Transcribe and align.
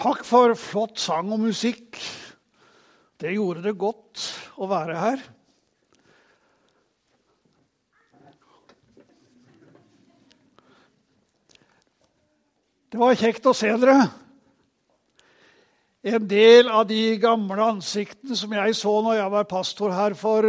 Takk 0.00 0.22
for 0.24 0.54
flott 0.56 0.96
sang 0.96 1.28
og 1.34 1.42
musikk. 1.42 1.98
Det 3.20 3.34
gjorde 3.34 3.60
det 3.66 3.74
godt 3.76 4.22
å 4.56 4.68
være 4.70 4.94
her. 4.96 5.24
Det 12.88 13.02
var 13.02 13.20
kjekt 13.20 13.50
å 13.52 13.52
se 13.52 13.74
dere. 13.84 13.98
En 16.00 16.24
del 16.32 16.72
av 16.72 16.88
de 16.88 17.20
gamle 17.20 17.68
ansiktene 17.76 18.40
som 18.40 18.56
jeg 18.56 18.80
så 18.80 18.96
når 19.04 19.20
jeg 19.20 19.36
var 19.36 19.52
pastor 19.52 19.92
her 19.92 20.16
for 20.16 20.48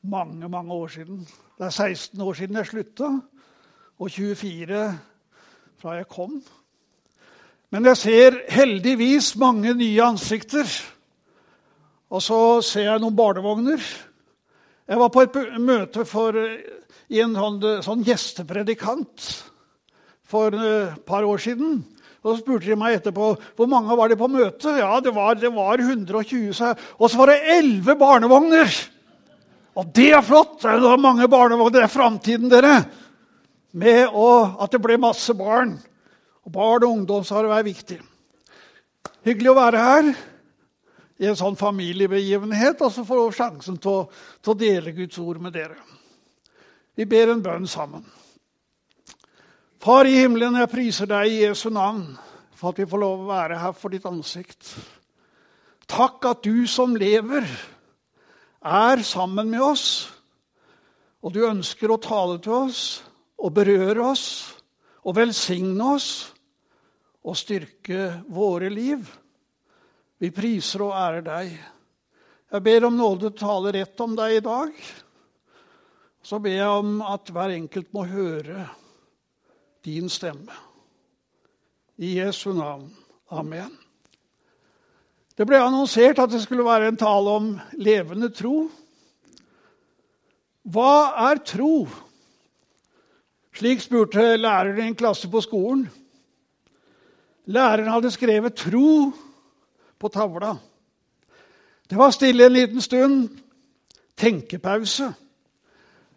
mange, 0.00 0.48
mange 0.48 0.72
år 0.72 0.96
siden. 0.96 1.20
Det 1.60 1.68
er 1.68 1.76
16 1.92 2.24
år 2.24 2.40
siden 2.40 2.56
jeg 2.56 2.72
slutta, 2.72 3.14
og 4.00 4.16
24 4.16 4.84
fra 5.76 6.00
jeg 6.00 6.08
kom. 6.08 6.40
Men 7.74 7.88
jeg 7.90 7.98
ser 7.98 8.34
heldigvis 8.54 9.32
mange 9.42 9.72
nye 9.74 10.02
ansikter. 10.06 10.68
Og 12.14 12.20
så 12.22 12.36
ser 12.62 12.84
jeg 12.86 13.00
noen 13.02 13.16
barnevogner. 13.18 13.80
Jeg 14.86 15.00
var 15.00 15.10
på 15.10 15.24
et 15.24 15.38
møte 15.58 16.04
for, 16.06 16.36
i 16.38 17.22
en 17.24 17.32
sånn, 17.34 17.56
sånn 17.82 18.04
gjestepredikant 18.06 19.24
for 20.30 20.54
et 20.54 21.00
par 21.08 21.26
år 21.26 21.42
siden. 21.42 21.80
Og 22.22 22.28
Så 22.28 22.44
spurte 22.44 22.70
de 22.70 22.76
meg 22.78 23.00
etterpå 23.00 23.32
hvor 23.58 23.70
mange 23.72 23.96
var 23.98 24.12
det 24.12 24.20
på 24.20 24.28
møtet. 24.30 24.78
Ja, 24.78 25.00
det 25.02 25.10
var, 25.16 25.34
det 25.34 25.50
var 25.56 25.82
120. 25.82 26.54
Og 26.54 27.10
så 27.10 27.18
var 27.18 27.32
det 27.32 27.40
11 27.56 27.98
barnevogner! 27.98 28.70
Og 29.74 29.90
det 29.90 30.12
er 30.14 30.22
flott! 30.22 30.60
Det 30.62 30.70
er 30.70 31.02
mange 31.02 31.26
barnevogner. 31.26 31.74
Det 31.74 31.82
er 31.88 31.92
framtiden, 31.96 32.54
dere. 32.54 32.76
Med 33.74 34.14
å, 34.14 34.30
at 34.62 34.70
det 34.70 34.78
ble 34.84 35.00
masse 35.02 35.34
barn. 35.34 35.74
Og 36.44 36.52
barn 36.52 36.84
og 36.84 36.98
ungdomsarbeid 36.98 37.58
er 37.58 37.68
viktig. 37.68 37.98
Hyggelig 39.24 39.52
å 39.52 39.56
være 39.56 39.80
her 39.80 40.08
i 41.22 41.28
en 41.30 41.38
sånn 41.38 41.56
familiebegivenhet 41.56 42.82
og 42.84 42.92
så 42.92 43.04
få 43.06 43.28
sjansen 43.32 43.78
til 43.80 44.02
å, 44.02 44.02
til 44.42 44.52
å 44.52 44.58
dele 44.58 44.92
Guds 44.96 45.20
ord 45.22 45.40
med 45.40 45.54
dere. 45.56 45.78
Vi 46.94 47.06
ber 47.08 47.32
en 47.32 47.42
bønn 47.42 47.66
sammen. 47.70 48.04
Far 49.84 50.08
i 50.08 50.16
himmelen, 50.16 50.56
jeg 50.60 50.72
priser 50.72 51.08
deg 51.08 51.28
i 51.28 51.40
Jesu 51.42 51.68
navn 51.72 52.06
for 52.54 52.72
at 52.72 52.80
vi 52.80 52.88
får 52.88 53.00
lov 53.02 53.24
å 53.24 53.30
være 53.32 53.58
her 53.60 53.72
for 53.76 53.92
ditt 53.92 54.06
ansikt. 54.08 54.70
Takk 55.90 56.24
at 56.30 56.44
du 56.44 56.64
som 56.70 56.94
lever, 56.96 57.44
er 58.64 59.02
sammen 59.04 59.50
med 59.52 59.60
oss, 59.60 60.08
og 61.20 61.34
du 61.34 61.42
ønsker 61.44 61.92
å 61.92 62.00
tale 62.00 62.38
til 62.44 62.54
oss 62.56 62.84
og 63.36 63.52
berøre 63.56 64.06
oss 64.08 64.24
og 65.04 65.18
velsigne 65.18 65.90
oss 65.96 66.08
og 67.24 67.38
styrke 67.38 68.10
våre 68.28 68.68
liv. 68.72 69.06
Vi 70.20 70.30
priser 70.34 70.84
og 70.84 70.94
ærer 70.96 71.24
deg. 71.24 71.54
Jeg 72.54 72.64
ber 72.64 72.86
om 72.86 72.98
nåde 72.98 73.32
tale 73.34 73.72
rett 73.74 74.00
om 74.04 74.14
deg 74.18 74.36
i 74.36 74.44
dag. 74.44 74.74
Så 76.24 76.38
ber 76.40 76.54
jeg 76.54 76.82
om 76.82 77.00
at 77.04 77.32
hver 77.32 77.56
enkelt 77.56 77.90
må 77.96 78.04
høre 78.08 78.68
din 79.84 80.08
stemme. 80.12 80.52
I 82.00 82.18
Jesu 82.18 82.52
navn. 82.56 82.88
Amen. 83.34 83.72
Det 85.34 85.46
ble 85.48 85.58
annonsert 85.58 86.20
at 86.22 86.30
det 86.30 86.44
skulle 86.44 86.66
være 86.66 86.92
en 86.92 86.98
tale 87.00 87.34
om 87.40 87.50
levende 87.74 88.30
tro. 88.30 88.68
Hva 90.64 91.12
er 91.28 91.42
tro? 91.44 91.84
Slik 93.54 93.82
spurte 93.82 94.36
læreren 94.38 94.80
i 94.80 94.88
en 94.88 94.98
klasse 94.98 95.28
på 95.30 95.42
skolen. 95.44 95.88
Læreren 97.46 97.88
hadde 97.88 98.10
skrevet 98.10 98.60
'tro' 98.60 99.12
på 99.98 100.08
tavla. 100.08 100.56
Det 101.90 101.98
var 101.98 102.10
stille 102.10 102.46
en 102.46 102.52
liten 102.52 102.80
stund. 102.80 103.28
Tenkepause. 104.16 105.14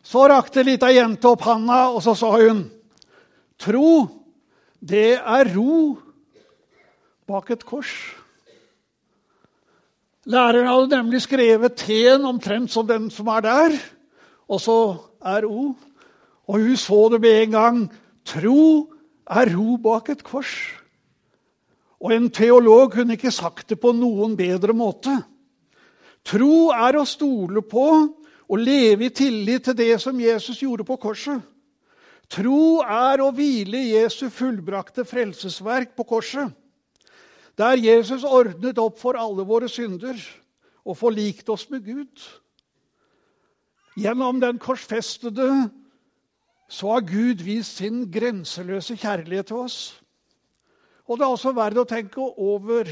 Så 0.03 0.27
rakte 0.27 0.63
lita 0.63 0.87
jente 0.87 1.27
opp 1.27 1.41
handa, 1.41 1.89
og 1.91 2.03
så 2.03 2.13
sa 2.15 2.31
hun, 2.31 2.71
'Tro, 3.59 4.07
det 4.79 5.13
er 5.13 5.55
ro 5.57 5.99
bak 7.27 7.51
et 7.51 7.65
kors'. 7.65 8.15
Læreren 10.25 10.67
hadde 10.67 10.95
nemlig 10.95 11.21
skrevet 11.21 11.75
T-en 11.75 12.25
omtrent 12.25 12.71
som 12.71 12.87
den 12.87 13.11
som 13.11 13.27
er 13.27 13.39
der, 13.39 13.71
og 14.47 14.61
så 14.61 14.95
er 15.25 15.45
O. 15.45 15.75
Og 16.47 16.59
hun 16.59 16.75
så 16.75 17.09
det 17.11 17.21
med 17.21 17.43
en 17.43 17.51
gang. 17.51 17.91
Tro 18.25 18.93
er 19.29 19.55
ro 19.57 19.77
bak 19.77 20.09
et 20.09 20.23
kors. 20.23 20.77
Og 22.03 22.13
en 22.13 22.29
teolog 22.29 22.91
kunne 22.93 23.17
ikke 23.17 23.33
sagt 23.33 23.71
det 23.71 23.79
på 23.81 23.91
noen 23.95 24.35
bedre 24.37 24.75
måte. 24.77 25.15
Tro 26.27 26.69
er 26.75 26.97
å 26.99 27.05
stole 27.07 27.63
på 27.65 27.87
og 28.47 28.61
leve 28.61 29.07
i 29.07 29.13
tillit 29.13 29.65
til 29.67 29.77
det 29.77 29.93
som 30.01 30.19
Jesus 30.19 30.61
gjorde 30.61 30.85
på 30.87 30.97
korset. 31.01 31.41
Tro 32.31 32.83
er 32.83 33.21
å 33.23 33.31
hvile 33.35 33.79
i 33.79 33.93
Jesu 33.95 34.27
fullbrakte 34.31 35.05
frelsesverk 35.07 35.95
på 35.95 36.05
korset. 36.07 36.51
Der 37.57 37.79
Jesus 37.79 38.27
ordnet 38.27 38.77
opp 38.77 38.99
for 38.99 39.17
alle 39.17 39.45
våre 39.47 39.69
synder 39.71 40.19
og 40.85 40.99
forlikte 40.99 41.55
oss 41.55 41.65
med 41.71 41.87
Gud. 41.87 42.25
Gjennom 43.97 44.41
den 44.43 44.59
korsfestede 44.61 45.49
så 46.69 46.91
har 46.91 47.07
Gud 47.07 47.41
vist 47.47 47.79
sin 47.79 48.03
grenseløse 48.11 48.97
kjærlighet 48.99 49.49
til 49.49 49.63
oss. 49.63 49.79
Og 51.07 51.17
det 51.17 51.25
er 51.25 51.31
også 51.33 51.53
verdt 51.55 51.79
å 51.79 51.87
tenke 51.87 52.21
over 52.21 52.89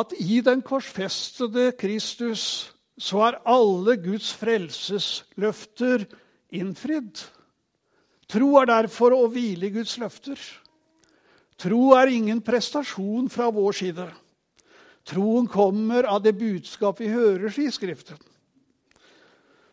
at 0.00 0.14
i 0.22 0.40
den 0.44 0.62
korsfestede 0.62 1.72
Kristus 1.78 2.44
så 3.00 3.22
er 3.26 3.40
alle 3.48 3.96
Guds 4.00 4.30
frelsesløfter 4.38 6.06
innfridd. 6.56 7.20
Tro 8.30 8.54
er 8.60 8.70
derfor 8.70 9.16
å 9.16 9.28
hvile 9.32 9.68
i 9.68 9.74
Guds 9.74 9.96
løfter. 10.00 10.38
Tro 11.60 11.92
er 11.98 12.12
ingen 12.12 12.40
prestasjon 12.44 13.28
fra 13.32 13.50
vår 13.52 13.76
side. 13.76 14.06
Troen 15.10 15.48
kommer 15.50 16.06
av 16.08 16.22
det 16.24 16.36
budskap 16.38 17.00
vi 17.00 17.10
hører, 17.10 17.50
sier 17.52 17.72
Skriften. 17.74 18.20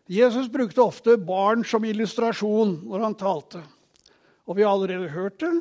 Jesus 0.08 0.48
brukte 0.48 0.80
ofte 0.80 1.18
barn 1.20 1.66
som 1.68 1.84
illustrasjon 1.84 2.78
når 2.88 3.04
han 3.04 3.16
talte. 3.20 3.60
Og 4.48 4.56
vi 4.56 4.64
har 4.64 4.72
allerede 4.72 5.10
hørt 5.12 5.36
det. 5.42 5.52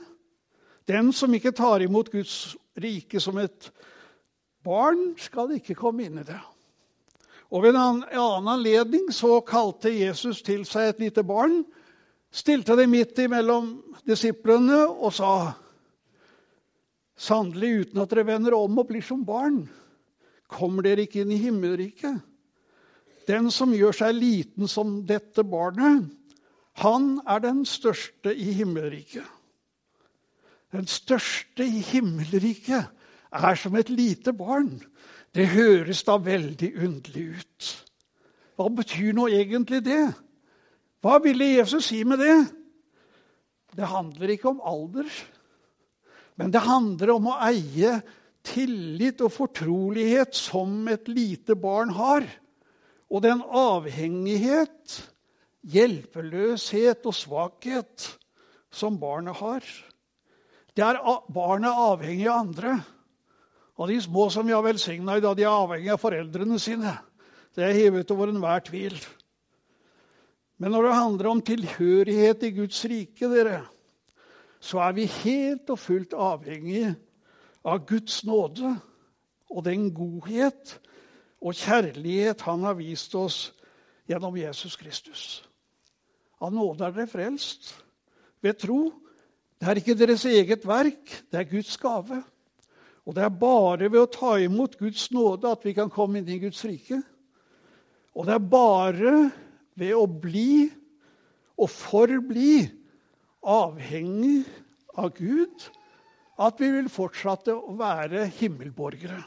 Den 0.88 1.12
som 1.14 1.34
ikke 1.36 1.52
tar 1.56 1.84
imot 1.84 2.12
Guds 2.14 2.56
rike 2.80 3.20
som 3.20 3.38
et 3.42 3.72
barn, 4.64 5.14
skal 5.20 5.52
ikke 5.58 5.76
komme 5.76 6.08
inn 6.08 6.22
i 6.22 6.28
det. 6.28 6.40
Og 7.52 7.64
Ved 7.64 7.76
en 7.76 8.04
annen 8.04 8.52
anledning 8.52 9.08
så 9.16 9.40
kalte 9.48 9.92
Jesus 9.92 10.42
til 10.44 10.66
seg 10.68 10.92
et 10.92 11.04
lite 11.08 11.24
barn, 11.28 11.62
stilte 12.32 12.76
det 12.76 12.90
midt 12.92 13.20
imellom 13.24 13.72
disiplene 14.08 14.84
og 14.88 15.16
sa 15.16 15.32
Sannelig, 17.18 17.88
uten 17.88 18.04
at 18.04 18.12
dere 18.12 18.28
vender 18.28 18.54
om 18.54 18.76
og 18.78 18.92
blir 18.92 19.02
som 19.02 19.24
barn, 19.26 19.64
kommer 20.54 20.86
dere 20.86 21.08
ikke 21.08 21.24
inn 21.24 21.32
i 21.34 21.40
himmelriket. 21.42 22.20
Den 23.26 23.50
som 23.50 23.74
gjør 23.74 23.96
seg 23.98 24.14
liten 24.14 24.70
som 24.70 25.00
dette 25.10 25.42
barnet, 25.42 26.06
han 26.78 27.16
er 27.26 27.42
den 27.42 27.64
største 27.66 28.36
i 28.38 28.54
himmelriket. 28.60 29.26
Den 30.74 30.88
største 30.92 31.64
i 31.64 31.82
himmelriket 31.86 32.90
er 33.32 33.60
som 33.60 33.76
et 33.80 33.90
lite 33.90 34.34
barn. 34.36 34.78
Det 35.36 35.48
høres 35.54 36.04
da 36.08 36.18
veldig 36.20 36.72
underlig 36.84 37.26
ut. 37.40 37.68
Hva 38.58 38.70
betyr 38.74 39.14
nå 39.16 39.28
egentlig 39.30 39.84
det? 39.86 40.06
Hva 41.04 41.20
ville 41.24 41.54
Jesus 41.60 41.92
si 41.92 42.02
med 42.08 42.20
det? 42.24 42.38
Det 43.78 43.88
handler 43.88 44.34
ikke 44.34 44.50
om 44.50 44.64
alder, 44.66 45.10
men 46.38 46.54
det 46.54 46.64
handler 46.66 47.12
om 47.14 47.30
å 47.30 47.38
eie 47.46 48.00
tillit 48.48 49.22
og 49.26 49.34
fortrolighet 49.36 50.38
som 50.38 50.88
et 50.90 51.10
lite 51.12 51.58
barn 51.60 51.92
har. 51.94 52.26
Og 53.08 53.24
den 53.24 53.42
avhengighet, 53.42 54.98
hjelpeløshet 55.68 57.06
og 57.08 57.16
svakhet 57.16 58.08
som 58.74 58.98
barnet 59.02 59.38
har. 59.40 59.64
Det 60.78 60.86
er 60.86 61.00
Barnet 61.34 61.74
avhengig 61.74 62.28
av 62.30 62.44
andre. 62.44 62.76
Og 63.82 63.90
de 63.90 63.96
små 64.02 64.28
som 64.30 64.46
vi 64.46 64.54
har 64.54 64.62
velsigna 64.62 65.16
i 65.18 65.24
dag, 65.24 65.34
de 65.38 65.46
er 65.46 65.50
avhengig 65.50 65.90
av 65.90 66.02
foreldrene 66.02 66.60
sine. 66.62 66.92
Det 67.58 67.66
er 67.66 67.74
hevet 67.74 68.12
over 68.14 68.30
enhver 68.30 68.62
tvil. 68.68 68.94
Men 70.62 70.74
når 70.74 70.86
det 70.86 71.00
handler 71.00 71.30
om 71.32 71.42
tilhørighet 71.42 72.46
i 72.46 72.52
Guds 72.60 72.84
rike, 72.90 73.30
dere, 73.30 73.64
så 74.62 74.84
er 74.86 74.94
vi 74.98 75.08
helt 75.24 75.70
og 75.74 75.82
fullt 75.82 76.14
avhengig 76.14 76.92
av 77.66 77.82
Guds 77.90 78.22
nåde 78.26 78.76
og 79.50 79.66
den 79.66 79.90
godhet 79.98 80.78
og 81.42 81.58
kjærlighet 81.58 82.46
han 82.46 82.66
har 82.66 82.78
vist 82.78 83.18
oss 83.18 83.40
gjennom 84.10 84.38
Jesus 84.38 84.78
Kristus. 84.78 85.26
Av 86.38 86.54
nåde 86.54 86.86
er 86.86 86.94
dere 86.94 87.10
frelst 87.10 87.74
ved 88.46 88.62
tro. 88.62 88.82
Det 89.58 89.70
er 89.70 89.80
ikke 89.80 89.98
deres 89.98 90.26
eget 90.30 90.66
verk, 90.70 91.14
det 91.32 91.40
er 91.40 91.50
Guds 91.50 91.78
gave. 91.82 92.22
Og 93.08 93.16
det 93.16 93.24
er 93.24 93.40
bare 93.40 93.88
ved 93.90 94.02
å 94.04 94.12
ta 94.12 94.36
imot 94.44 94.76
Guds 94.78 95.08
nåde 95.16 95.50
at 95.50 95.64
vi 95.66 95.74
kan 95.78 95.90
komme 95.90 96.20
inn 96.20 96.30
i 96.30 96.42
Guds 96.42 96.60
rike. 96.68 97.00
Og 98.18 98.28
det 98.28 98.36
er 98.36 98.52
bare 98.52 99.14
ved 99.78 99.94
å 99.96 100.06
bli 100.06 100.68
og 101.58 101.72
forbli 101.72 102.68
avhengig 103.48 104.44
av 104.98 105.14
Gud 105.18 105.68
at 106.38 106.60
vi 106.62 106.70
vil 106.76 106.90
fortsette 106.92 107.56
å 107.56 107.74
være 107.80 108.28
himmelborgere. 108.38 109.24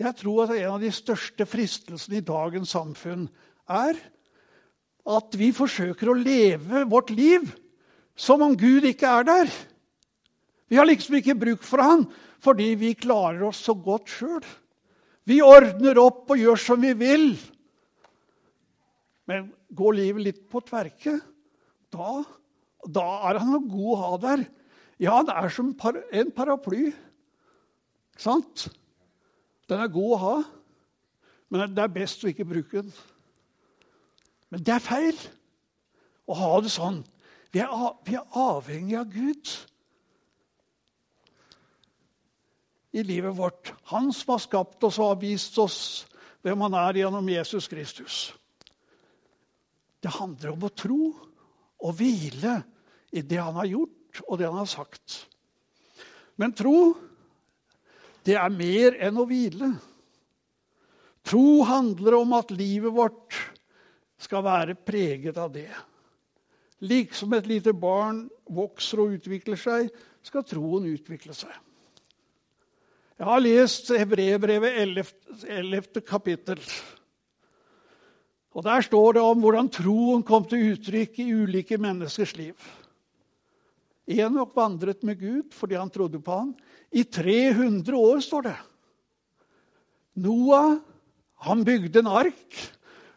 Jeg 0.00 0.16
tror 0.16 0.46
at 0.46 0.54
en 0.56 0.76
av 0.78 0.80
de 0.80 0.92
største 0.94 1.44
fristelsene 1.44 2.20
i 2.20 2.24
dagens 2.24 2.72
samfunn 2.72 3.26
er 3.68 3.98
at 5.10 5.36
vi 5.36 5.50
forsøker 5.52 6.08
å 6.08 6.16
leve 6.16 6.86
vårt 6.88 7.12
liv 7.12 7.50
som 8.16 8.42
om 8.44 8.56
Gud 8.58 8.86
ikke 8.88 9.08
er 9.08 9.26
der. 9.28 9.52
Vi 10.70 10.78
har 10.78 10.86
liksom 10.86 11.18
ikke 11.18 11.38
bruk 11.38 11.64
for 11.66 11.82
han 11.82 12.06
fordi 12.40 12.72
vi 12.80 12.94
klarer 12.96 13.42
oss 13.50 13.60
så 13.66 13.74
godt 13.76 14.08
sjøl. 14.08 14.44
Vi 15.28 15.42
ordner 15.44 15.98
opp 16.00 16.30
og 16.32 16.40
gjør 16.40 16.60
som 16.60 16.80
vi 16.80 16.94
vil. 16.96 17.34
Men 19.28 19.50
går 19.76 19.98
livet 19.98 20.24
litt 20.24 20.40
på 20.50 20.62
tverke, 20.64 21.18
da, 21.92 22.22
da 22.88 23.06
er 23.28 23.38
han 23.42 23.68
god 23.68 23.90
å 23.92 24.00
ha 24.00 24.16
der. 24.24 24.46
Ja, 25.00 25.20
det 25.26 25.36
er 25.36 25.52
som 25.52 25.74
en 25.76 26.32
paraply. 26.34 26.90
Sant? 28.20 28.66
Den 29.70 29.84
er 29.84 29.92
god 29.92 30.16
å 30.16 30.20
ha, 30.24 30.34
men 31.50 31.76
det 31.76 31.84
er 31.84 31.94
best 31.94 32.24
å 32.24 32.30
ikke 32.30 32.48
bruke 32.48 32.82
den. 32.82 32.90
Men 34.50 34.64
det 34.66 34.74
er 34.74 34.82
feil 34.82 35.20
å 36.26 36.36
ha 36.40 36.50
det 36.64 36.72
sånn. 36.74 37.04
Vi 37.50 37.62
er, 37.62 37.70
vi 38.06 38.14
er 38.14 38.38
avhengig 38.38 38.96
av 39.00 39.10
Gud 39.10 39.52
i 42.90 43.02
livet 43.06 43.36
vårt. 43.36 43.72
Han 43.90 44.12
som 44.14 44.34
har 44.34 44.42
skapt 44.42 44.84
oss 44.86 44.98
og 44.98 45.14
har 45.14 45.20
vist 45.22 45.58
oss 45.62 45.80
hvem 46.44 46.62
han 46.66 46.76
er 46.78 47.02
gjennom 47.02 47.28
Jesus 47.30 47.68
Kristus. 47.70 48.20
Det 50.00 50.12
handler 50.14 50.54
om 50.54 50.64
å 50.64 50.72
tro 50.72 51.02
og 51.80 51.96
hvile 51.96 52.60
i 53.12 53.22
det 53.26 53.40
han 53.40 53.58
har 53.58 53.68
gjort, 53.68 54.22
og 54.26 54.38
det 54.38 54.48
han 54.48 54.60
har 54.60 54.70
sagt. 54.70 55.24
Men 56.40 56.54
tro 56.56 56.92
det 58.24 58.36
er 58.36 58.52
mer 58.52 58.96
enn 59.00 59.18
å 59.20 59.26
hvile. 59.28 59.70
Tro 61.26 61.62
handler 61.68 62.16
om 62.20 62.34
at 62.36 62.52
livet 62.54 62.92
vårt 62.94 63.36
skal 64.20 64.44
være 64.44 64.76
preget 64.76 65.38
av 65.40 65.52
det. 65.52 65.70
Liksom 66.80 67.34
et 67.36 67.48
lite 67.48 67.74
barn 67.76 68.24
vokser 68.48 69.02
og 69.02 69.18
utvikler 69.18 69.58
seg, 69.60 69.90
skal 70.24 70.46
troen 70.48 70.88
utvikle 70.88 71.34
seg. 71.36 71.52
Jeg 73.20 73.28
har 73.28 73.42
lest 73.44 73.90
Hebrevbrevet 73.92 74.78
11. 74.80 75.04
11. 75.44 76.00
kapittel. 76.08 76.60
Og 78.56 78.64
Der 78.64 78.80
står 78.80 79.12
det 79.12 79.22
om 79.22 79.42
hvordan 79.44 79.68
troen 79.68 80.22
kom 80.26 80.46
til 80.48 80.72
uttrykk 80.72 81.20
i 81.20 81.28
ulike 81.36 81.76
menneskers 81.78 82.32
liv. 82.38 82.56
Enok 84.10 84.56
vandret 84.56 85.04
med 85.06 85.20
Gud 85.20 85.52
fordi 85.54 85.76
han 85.76 85.92
trodde 85.92 86.18
på 86.24 86.38
ham. 86.38 86.54
I 86.90 87.04
300 87.04 87.94
år, 87.94 88.20
står 88.24 88.48
det. 88.48 88.56
Noah 90.16 90.80
han 91.46 91.64
bygde 91.64 92.00
en 92.00 92.10
ark. 92.10 92.56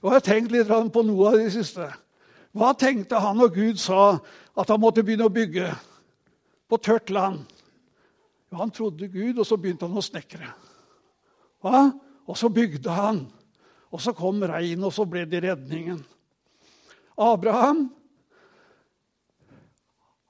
Og 0.04 0.12
jeg 0.12 0.19
har 0.19 0.27
tenkt 0.27 0.51
litt 0.51 0.68
på 0.68 1.01
Noah 1.07 1.39
i 1.39 1.45
det 1.48 1.56
siste. 1.56 1.88
Hva 2.53 2.73
tenkte 2.77 3.17
han 3.21 3.39
når 3.41 3.53
Gud 3.55 3.81
sa 3.81 4.19
at 4.53 4.69
han 4.69 4.81
måtte 4.81 5.03
begynne 5.05 5.25
å 5.25 5.33
bygge 5.33 5.71
på 6.69 6.77
tørt 6.77 7.09
land? 7.13 7.41
Jo, 8.51 8.59
han 8.61 8.73
trodde 8.73 9.09
Gud, 9.09 9.39
og 9.41 9.47
så 9.50 9.57
begynte 9.57 9.89
han 9.89 9.97
å 9.97 10.05
snekre. 10.05 10.51
Hva? 11.65 11.88
Og 12.29 12.38
så 12.38 12.51
bygde 12.53 12.94
han. 12.94 13.23
Og 13.94 14.01
så 14.01 14.13
kom 14.17 14.41
regnet, 14.45 14.85
og 14.85 14.94
så 14.94 15.05
ble 15.09 15.25
det 15.29 15.41
redningen. 15.47 16.03
Abraham 17.17 17.88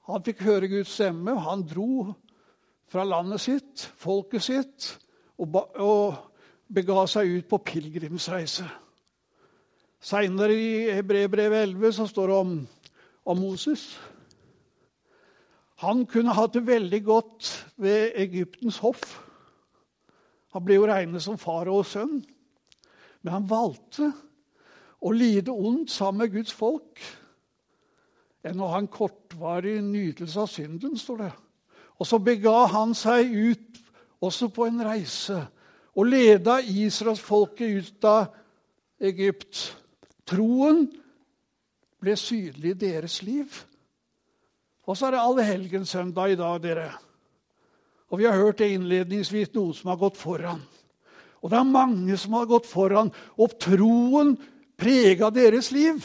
han 0.04 0.24
fikk 0.24 0.42
høre 0.44 0.68
Guds 0.68 0.92
stemme, 0.98 1.32
og 1.32 1.44
han 1.46 1.62
dro 1.64 2.12
fra 2.92 3.06
landet 3.08 3.40
sitt, 3.40 3.86
folket 3.96 4.44
sitt, 4.44 4.88
og, 5.40 5.56
og 5.80 6.18
bega 6.68 7.06
seg 7.08 7.38
ut 7.38 7.48
på 7.48 7.60
pilegrimsreise. 7.70 8.66
Seinere 10.04 10.52
i 10.52 10.72
Hebrebrevet 10.92 11.62
11 11.70 11.92
så 11.96 12.04
står 12.06 12.28
det 12.28 12.36
om, 12.36 12.56
om 13.24 13.38
Moses. 13.40 13.86
Han 15.80 16.02
kunne 16.06 16.34
hatt 16.36 16.52
det 16.58 16.66
veldig 16.66 17.00
godt 17.06 17.48
ved 17.80 18.12
Egyptens 18.20 18.82
hoff. 18.84 19.04
Han 20.52 20.64
ble 20.64 20.76
jo 20.76 20.88
regnet 20.90 21.24
som 21.24 21.40
faraos 21.40 21.94
sønn. 21.96 22.18
Men 23.24 23.32
han 23.32 23.48
valgte 23.48 24.10
å 25.00 25.12
lide 25.12 25.54
ondt 25.54 25.92
sammen 25.94 26.26
med 26.26 26.34
Guds 26.34 26.52
folk 26.52 27.00
enn 28.44 28.60
å 28.60 28.68
ha 28.74 28.82
en 28.82 28.90
kortvarig 28.92 29.78
nytelse 29.86 30.42
av 30.42 30.50
synden, 30.52 30.98
står 31.00 31.22
det. 31.22 31.30
Og 31.96 32.04
så 32.04 32.18
bega 32.20 32.52
han 32.74 32.92
seg 32.92 33.32
ut 33.32 33.80
også 34.20 34.50
på 34.52 34.66
en 34.68 34.84
reise 34.84 35.38
og 35.96 36.10
leda 36.12 36.58
israelsfolket 36.60 37.80
ut 37.80 38.08
av 38.10 38.28
Egypt. 39.00 39.62
Troen 40.28 40.86
ble 42.00 42.16
synlig 42.16 42.74
i 42.74 42.80
deres 42.86 43.20
liv. 43.24 43.52
Og 44.84 44.96
så 44.96 45.08
er 45.08 45.16
det 45.16 45.24
allehelgenssøndag 45.24 46.34
i 46.34 46.38
dag, 46.40 46.62
dere. 46.62 46.88
Og 48.12 48.20
vi 48.20 48.26
har 48.28 48.36
hørt 48.36 48.60
det 48.60 48.72
innledningsvis 48.74 49.54
noen 49.54 49.76
som 49.76 49.92
har 49.92 50.00
gått 50.00 50.20
foran. 50.20 50.60
Og 51.44 51.50
det 51.52 51.58
er 51.58 51.68
mange 51.68 52.16
som 52.20 52.36
har 52.38 52.48
gått 52.48 52.68
foran, 52.68 53.10
og 53.36 53.56
troen 53.60 54.34
prega 54.80 55.30
deres 55.32 55.70
liv. 55.72 56.00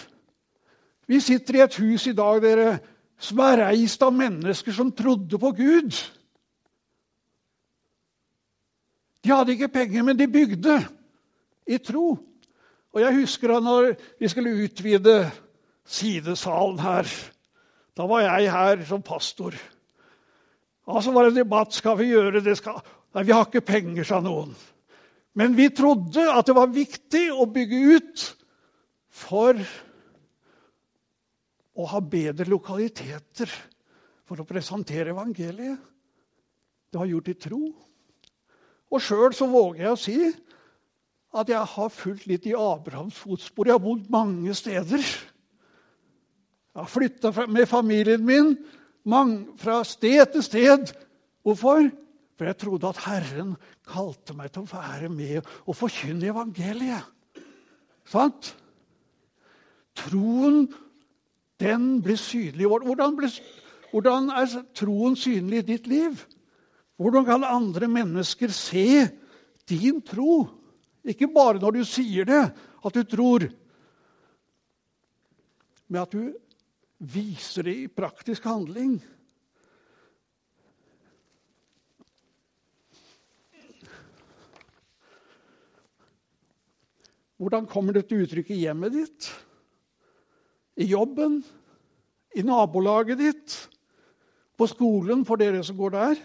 Vi 1.08 1.20
sitter 1.24 1.58
i 1.58 1.64
et 1.64 1.78
hus 1.80 2.08
i 2.08 2.16
dag 2.16 2.42
dere, 2.44 2.80
som 3.20 3.40
er 3.44 3.66
reist 3.66 4.04
av 4.04 4.16
mennesker 4.16 4.76
som 4.76 4.92
trodde 4.96 5.40
på 5.40 5.52
Gud. 5.58 5.96
De 9.24 9.32
hadde 9.34 9.56
ikke 9.56 9.72
penger, 9.74 10.04
men 10.04 10.20
de 10.20 10.28
bygde 10.32 10.78
i 11.68 11.80
tro. 11.84 12.14
Og 12.94 13.02
Jeg 13.02 13.20
husker 13.20 13.54
da 13.54 13.60
når 13.62 13.92
vi 14.20 14.30
skulle 14.32 14.56
utvide 14.66 15.18
sidesalen 15.86 16.80
her. 16.82 17.10
Da 17.98 18.08
var 18.10 18.24
jeg 18.26 18.52
her 18.54 18.86
som 18.88 19.04
pastor. 19.06 19.54
Og 20.90 21.04
så 21.04 21.14
var 21.14 21.28
det 21.28 21.36
en 21.36 21.44
debatt. 21.44 21.74
Skal 21.74 21.98
vi 22.00 22.10
gjøre 22.14 22.42
det? 22.42 22.58
Skal... 22.58 22.80
Nei, 23.14 23.26
vi 23.26 23.34
har 23.34 23.46
ikke 23.46 23.66
penger, 23.66 24.06
sa 24.06 24.22
noen. 24.22 24.54
Men 25.38 25.54
vi 25.58 25.70
trodde 25.74 26.26
at 26.34 26.48
det 26.48 26.56
var 26.58 26.74
viktig 26.74 27.28
å 27.34 27.46
bygge 27.50 27.82
ut 27.98 28.26
for 29.20 29.60
å 31.80 31.86
ha 31.94 32.02
bedre 32.02 32.50
lokaliteter 32.50 33.52
for 34.28 34.42
å 34.42 34.48
presentere 34.48 35.14
evangeliet. 35.14 35.78
Det 36.90 36.98
har 36.98 37.10
gjort 37.10 37.32
i 37.32 37.38
tro. 37.38 37.62
Og 38.90 39.04
sjøl 39.04 39.34
så 39.38 39.46
våger 39.50 39.86
jeg 39.86 39.94
å 39.94 40.02
si 40.02 40.18
at 41.36 41.50
jeg 41.50 41.62
har 41.74 41.92
fulgt 41.94 42.26
litt 42.30 42.48
i 42.50 42.56
Abrahams 42.58 43.18
fotspor. 43.22 43.68
Jeg 43.70 43.78
har 43.78 43.84
bodd 43.84 44.10
mange 44.10 44.54
steder. 44.58 45.04
Jeg 46.74 46.82
har 46.82 46.90
flytta 46.90 47.32
med 47.48 47.70
familien 47.70 48.26
min 48.26 48.56
fra 49.60 49.84
sted 49.84 50.34
til 50.34 50.44
sted. 50.46 50.94
Hvorfor? 51.46 51.90
For 52.38 52.48
jeg 52.48 52.58
trodde 52.58 52.90
at 52.90 53.02
Herren 53.04 53.56
kalte 53.90 54.34
meg 54.38 54.52
til 54.54 54.64
å 54.64 54.72
være 54.72 55.10
med 55.12 55.48
og 55.66 55.76
forkynne 55.76 56.30
evangeliet. 56.32 57.08
Sant? 58.10 58.54
Troen 60.00 60.70
den 61.60 62.00
blir 62.02 62.16
synlig. 62.16 62.66
Hvordan, 62.66 63.18
blir, 63.18 63.34
hvordan 63.92 64.30
er 64.32 64.54
troen 64.78 65.18
synlig 65.20 65.64
i 65.64 65.68
ditt 65.74 65.90
liv? 65.92 66.22
Hvordan 67.00 67.26
kan 67.28 67.44
andre 67.48 67.88
mennesker 67.92 68.52
se 68.56 69.08
din 69.70 70.02
tro? 70.02 70.48
Ikke 71.08 71.30
bare 71.32 71.62
når 71.62 71.80
du 71.80 71.84
sier 71.88 72.28
det, 72.28 72.42
at 72.86 72.96
du 72.96 73.04
tror, 73.08 73.46
men 75.90 76.02
at 76.02 76.12
du 76.14 76.34
viser 77.00 77.66
det 77.66 77.76
i 77.80 77.88
praktisk 77.88 78.44
handling. 78.46 78.98
Hvordan 87.40 87.70
kommer 87.72 87.96
det 87.96 88.10
til 88.10 88.26
uttrykk 88.26 88.52
i 88.52 88.66
hjemmet 88.66 88.98
ditt? 88.98 89.30
i 90.80 90.88
jobben, 90.88 91.42
i 92.36 92.44
nabolaget 92.46 93.20
ditt, 93.20 93.56
på 94.60 94.68
skolen 94.68 95.26
for 95.28 95.40
dere 95.40 95.62
som 95.64 95.78
går 95.80 95.96
der. 95.96 96.20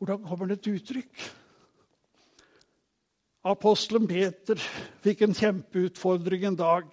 Hvordan 0.00 0.24
kommer 0.24 0.48
det 0.48 0.62
til 0.64 0.78
uttrykk? 0.80 1.24
Apostelen 3.42 4.06
Peter 4.06 4.60
fikk 5.02 5.24
en 5.26 5.34
kjempeutfordring 5.34 6.44
en 6.46 6.58
dag. 6.58 6.86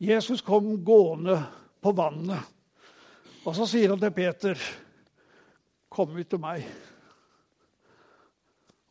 Jesus 0.00 0.40
kom 0.40 0.78
gående 0.84 1.36
på 1.84 1.92
vannet. 1.92 2.40
Og 3.44 3.52
så 3.58 3.66
sier 3.68 3.92
han 3.92 4.00
til 4.00 4.14
Peter, 4.16 4.58
'Kom 5.90 6.16
ut 6.16 6.28
til 6.28 6.38
meg'. 6.38 6.64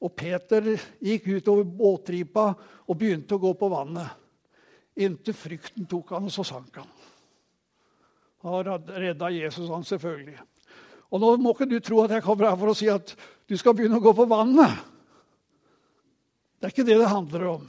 Og 0.02 0.16
Peter 0.16 0.62
gikk 1.02 1.28
utover 1.28 1.64
båtripa 1.64 2.54
og 2.88 2.98
begynte 2.98 3.36
å 3.36 3.42
gå 3.42 3.54
på 3.54 3.70
vannet. 3.70 4.10
Inntil 4.98 5.34
frykten 5.34 5.86
tok 5.86 6.10
han, 6.10 6.26
og 6.26 6.32
så 6.32 6.44
sank 6.44 6.76
han. 6.76 6.88
Han 8.44 8.86
redda 8.86 9.30
Jesus 9.30 9.70
han 9.70 9.84
selvfølgelig. 9.84 10.40
Og 11.12 11.20
nå 11.22 11.38
må 11.38 11.54
ikke 11.54 11.70
du 11.70 11.80
tro 11.80 12.04
at 12.04 12.12
jeg 12.12 12.24
kommer 12.24 12.50
her 12.50 12.56
for 12.56 12.68
å 12.68 12.78
si 12.78 12.88
at 12.88 13.16
du 13.48 13.58
skal 13.58 13.74
begynne 13.74 13.98
å 13.98 14.04
gå 14.04 14.14
på 14.14 14.30
vannet. 14.30 14.91
Det 16.62 16.68
er 16.68 16.74
ikke 16.76 16.86
det 16.86 17.00
det 17.02 17.10
handler 17.10 17.46
om. 17.50 17.64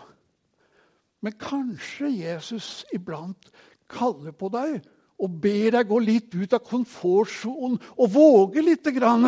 Men 1.25 1.39
kanskje 1.41 2.11
Jesus 2.13 2.83
iblant 2.93 3.49
kaller 3.89 4.35
på 4.37 4.51
deg 4.53 4.83
og 5.23 5.39
ber 5.41 5.79
deg 5.79 5.89
gå 5.89 6.01
litt 6.03 6.35
ut 6.37 6.53
av 6.53 6.61
komfortsonen 6.67 7.79
og 7.97 8.13
våge 8.13 8.61
lite 8.61 8.93
grann. 8.93 9.25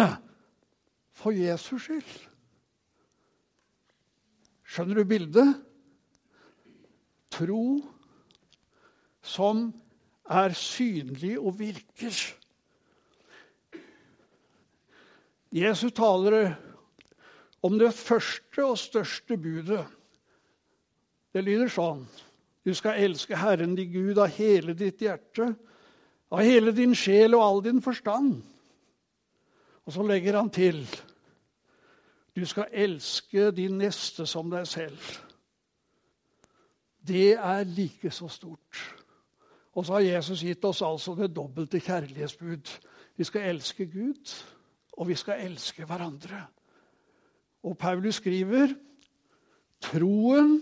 For 1.16 1.32
Jesus 1.32 1.86
skyld. 1.86 2.12
Skjønner 4.68 5.00
du 5.00 5.08
bildet? 5.08 5.54
Tro 7.32 7.78
som 9.24 9.70
er 10.28 10.52
synlig 10.58 11.38
og 11.38 11.56
virker. 11.56 12.20
Jesus 15.54 15.94
taler 15.96 16.52
om 17.64 17.78
det 17.80 17.94
første 17.96 18.64
og 18.64 18.78
største 18.78 19.38
budet. 19.40 19.84
Det 21.32 21.42
lyder 21.44 21.72
sånn 21.72 22.04
Du 22.64 22.72
skal 22.72 23.02
elske 23.04 23.36
Herren 23.36 23.74
din 23.76 23.90
Gud 23.92 24.18
av 24.18 24.32
hele 24.32 24.72
ditt 24.72 25.02
hjerte, 25.04 25.50
av 26.32 26.40
hele 26.40 26.72
din 26.72 26.94
sjel 26.96 27.34
og 27.36 27.42
all 27.44 27.58
din 27.66 27.82
forstand. 27.84 28.38
Og 29.84 29.92
så 29.92 30.06
legger 30.06 30.38
han 30.38 30.48
til 30.48 30.80
du 32.34 32.42
skal 32.46 32.72
elske 32.72 33.50
din 33.54 33.76
neste 33.78 34.26
som 34.26 34.48
deg 34.50 34.66
selv. 34.66 34.98
Det 36.98 37.36
er 37.36 37.68
like 37.68 38.10
så 38.10 38.28
stort. 38.28 38.80
Og 39.74 39.86
så 39.86 39.92
har 39.92 40.00
Jesus 40.00 40.42
gitt 40.42 40.64
oss 40.64 40.82
altså 40.82 41.14
det 41.14 41.30
dobbelte 41.36 41.78
kjærlighetsbud. 41.80 42.72
Vi 43.16 43.24
skal 43.24 43.48
elske 43.52 43.86
Gud, 43.86 44.34
og 44.92 45.08
vi 45.08 45.14
skal 45.14 45.46
elske 45.46 45.84
hverandre. 45.86 46.46
Og 47.64 47.76
Paulus 47.80 48.20
skriver 48.20 48.74
troen 49.84 50.58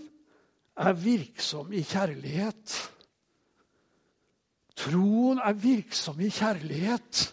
er 0.79 0.95
virksom 0.97 1.73
i 1.75 1.83
kjærlighet. 1.85 2.75
Troen 4.79 5.39
er 5.43 5.53
virksom 5.53 6.21
i 6.23 6.31
kjærlighet. 6.33 7.23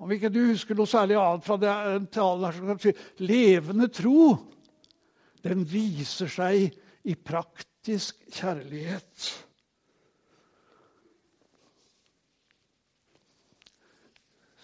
Om 0.00 0.12
ikke 0.16 0.30
du 0.32 0.40
husker 0.48 0.76
noe 0.76 0.88
særlig 0.88 1.18
annet 1.20 1.44
fra 1.44 1.58
det 1.60 1.74
talen 2.14 2.46
her, 2.46 2.56
så 2.56 2.64
kan 2.64 2.80
du 2.80 2.86
si 2.86 3.26
levende 3.28 3.90
tro. 3.92 4.24
Den 5.44 5.62
viser 5.68 6.30
seg 6.32 6.72
i 7.04 7.14
praktisk 7.14 8.24
kjærlighet. 8.32 9.28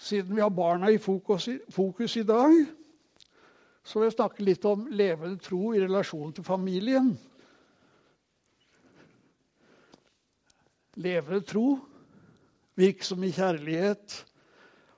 Siden 0.06 0.36
vi 0.36 0.40
har 0.40 0.52
barna 0.54 0.88
i 0.92 0.98
fokus, 1.02 1.48
fokus 1.74 2.16
i 2.16 2.24
dag, 2.26 2.52
så 3.86 4.00
vil 4.00 4.08
jeg 4.08 4.16
snakke 4.16 4.44
litt 4.46 4.64
om 4.66 4.88
levende 4.90 5.38
tro 5.42 5.70
i 5.70 5.80
relasjon 5.84 6.32
til 6.34 6.46
familien. 6.46 7.12
Levende 10.98 11.44
tro, 11.46 11.66
virksom 12.74 13.22
i 13.22 13.30
kjærlighet, 13.36 14.16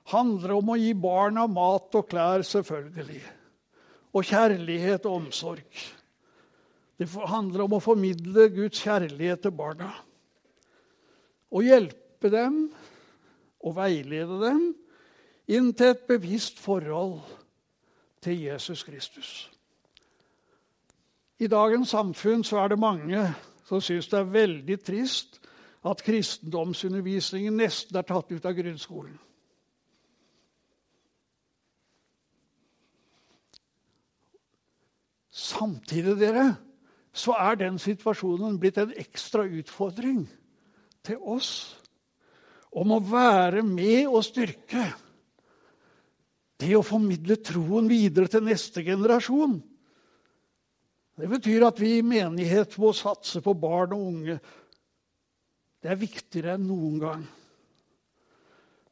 handler 0.09 0.55
om 0.55 0.73
å 0.73 0.79
gi 0.79 0.95
barna 0.97 1.45
mat 1.51 1.99
og 1.99 2.09
klær, 2.09 2.41
selvfølgelig. 2.47 3.21
Og 4.17 4.25
kjærlighet 4.25 5.05
og 5.05 5.19
omsorg. 5.19 5.81
Det 6.97 7.07
handler 7.29 7.67
om 7.67 7.77
å 7.77 7.83
formidle 7.83 8.47
Guds 8.55 8.81
kjærlighet 8.81 9.45
til 9.45 9.53
barna. 9.55 9.91
Å 11.53 11.61
hjelpe 11.61 12.31
dem 12.33 12.63
og 13.61 13.75
veilede 13.77 14.39
dem 14.41 14.63
inn 15.49 15.69
til 15.77 15.93
et 15.93 16.09
bevisst 16.09 16.57
forhold 16.61 17.21
til 18.21 18.41
Jesus 18.41 18.83
Kristus. 18.83 19.51
I 21.39 21.47
dagens 21.47 21.89
samfunn 21.89 22.43
er 22.43 22.67
det 22.67 22.79
mange 22.79 23.23
som 23.65 23.81
syns 23.81 24.09
det 24.11 24.19
er 24.19 24.33
veldig 24.33 24.79
trist 24.83 25.39
at 25.87 26.03
kristendomsundervisningen 26.03 27.55
nesten 27.55 27.95
er 27.95 28.07
tatt 28.07 28.31
ut 28.31 28.45
av 28.45 28.55
grunnskolen. 28.57 29.15
Samtidig 35.31 36.17
dere, 36.19 36.49
så 37.13 37.31
er 37.39 37.55
den 37.55 37.79
situasjonen 37.79 38.59
blitt 38.59 38.77
en 38.81 38.91
ekstra 38.99 39.45
utfordring 39.47 40.25
til 41.07 41.21
oss 41.23 41.51
om 42.75 42.91
å 42.91 42.99
være 42.99 43.63
med 43.63 44.09
og 44.09 44.25
styrke 44.27 44.83
det 46.59 46.75
å 46.75 46.83
formidle 46.83 47.37
troen 47.39 47.87
videre 47.87 48.27
til 48.31 48.43
neste 48.43 48.83
generasjon. 48.83 49.59
Det 51.19 51.27
betyr 51.27 51.65
at 51.67 51.79
vi 51.79 51.97
i 51.97 52.05
menighet 52.05 52.77
må 52.79 52.91
satse 52.95 53.41
på 53.43 53.53
barn 53.59 53.95
og 53.95 54.07
unge. 54.11 54.37
Det 55.79 55.91
er 55.91 55.99
viktigere 55.99 56.55
enn 56.57 56.67
noen 56.67 56.97
gang. 56.99 57.23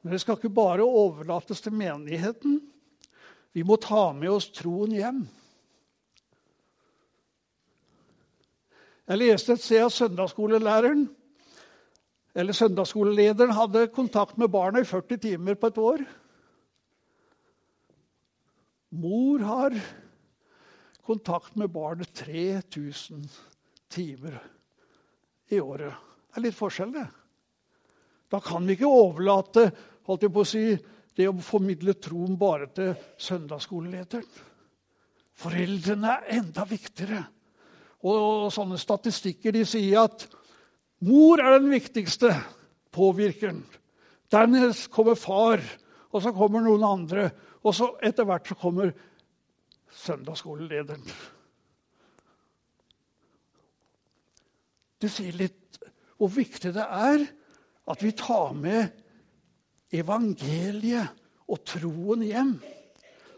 Men 0.01 0.15
det 0.15 0.21
skal 0.23 0.39
ikke 0.39 0.53
bare 0.55 0.87
overlates 0.87 1.63
til 1.63 1.75
menigheten. 1.75 2.61
Vi 3.55 3.63
må 3.67 3.75
ta 3.81 4.09
med 4.15 4.31
oss 4.31 4.47
troen 4.55 4.93
hjem. 4.95 5.25
Jeg 9.07 9.19
leste 9.21 9.55
et 9.55 9.63
sted 9.63 9.85
at 9.85 9.95
søndagsskolelæreren 9.95 11.05
eller 12.37 12.53
søndagsskolelederen 12.53 13.55
hadde 13.55 13.87
kontakt 13.95 14.37
med 14.37 14.51
barna 14.53 14.83
i 14.83 14.87
40 14.87 15.17
timer 15.23 15.55
på 15.57 15.71
et 15.71 15.79
år. 15.81 16.03
Mor 18.97 19.43
har 19.45 19.75
kontakt 21.05 21.55
med 21.55 21.69
barnet 21.69 22.13
3000 22.17 23.27
timer 23.93 24.39
i 25.53 25.59
året. 25.61 25.93
Det 26.27 26.41
er 26.41 26.45
litt 26.47 26.57
forskjell, 26.57 26.91
det. 26.95 27.05
Da 28.27 28.41
kan 28.43 28.65
vi 28.67 28.75
ikke 28.75 28.89
overlate 28.89 29.69
holdt 30.07 30.25
jeg 30.25 30.33
på 30.33 30.43
å 30.43 30.47
si, 30.47 30.65
det 31.17 31.27
å 31.29 31.35
formidle 31.43 31.97
troen 31.99 32.37
bare 32.39 32.69
til 32.75 32.93
søndagsskolelederen. 33.21 34.27
Foreldrene 35.37 36.13
er 36.13 36.37
enda 36.39 36.65
viktigere. 36.65 37.23
Og 38.07 38.47
sånne 38.53 38.77
statistikker 38.81 39.53
de 39.53 39.63
sier 39.67 40.05
at 40.05 40.25
mor 41.05 41.41
er 41.41 41.57
den 41.57 41.69
viktigste 41.73 42.31
påvirkeren. 42.93 43.61
Dernest 44.31 44.89
kommer 44.93 45.17
far, 45.19 45.61
og 46.13 46.23
så 46.23 46.33
kommer 46.35 46.63
noen 46.63 46.85
andre. 46.87 47.29
Og 47.67 47.75
så 47.75 47.89
etter 48.05 48.27
hvert 48.27 48.47
så 48.47 48.55
kommer 48.59 48.93
søndagsskolelederen. 49.97 51.03
Det 54.97 55.09
sier 55.13 55.35
litt 55.37 55.81
hvor 56.17 56.31
viktig 56.33 56.71
det 56.73 56.85
er 56.85 57.25
at 57.87 58.03
vi 58.03 58.13
tar 58.17 58.55
med 58.57 59.03
evangeliet 59.93 61.13
og 61.47 61.61
troen 61.67 62.23
hjem. 62.25 62.55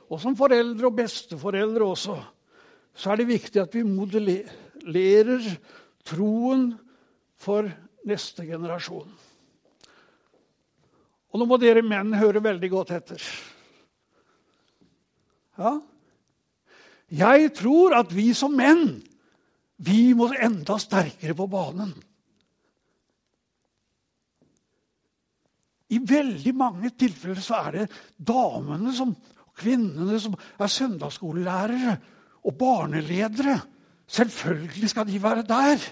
Og 0.09 0.21
som 0.21 0.37
foreldre 0.37 0.87
og 0.87 0.95
besteforeldre 0.97 1.85
også 1.85 2.17
så 2.99 3.11
er 3.13 3.21
det 3.21 3.29
viktig 3.29 3.61
at 3.61 3.75
vi 3.75 3.85
modellerer 3.87 5.45
troen 6.07 6.71
for 7.39 7.69
neste 8.09 8.43
generasjon. 8.47 9.11
Og 11.29 11.39
nå 11.39 11.45
må 11.47 11.59
dere 11.61 11.85
menn 11.85 12.17
høre 12.17 12.41
veldig 12.43 12.69
godt 12.73 12.95
etter. 12.97 13.23
Ja? 15.59 15.77
Jeg 17.09 17.53
tror 17.57 17.95
at 17.97 18.11
vi 18.13 18.31
som 18.37 18.53
menn 18.57 18.99
vi 19.79 20.11
må 20.17 20.27
enda 20.35 20.75
sterkere 20.81 21.35
på 21.37 21.47
banen. 21.51 21.93
I 25.89 25.97
veldig 26.05 26.51
mange 26.53 26.91
tilfeller 26.99 27.41
så 27.41 27.61
er 27.63 27.77
det 27.77 27.85
damene 28.17 28.91
som, 28.93 29.15
kvinnene 29.57 30.19
som 30.21 30.35
er 30.35 30.69
søndagsskolelærere 30.69 31.95
og 32.45 32.57
barneledere. 32.59 33.55
Selvfølgelig 34.09 34.91
skal 34.91 35.07
de 35.07 35.23
være 35.23 35.47
der. 35.47 35.87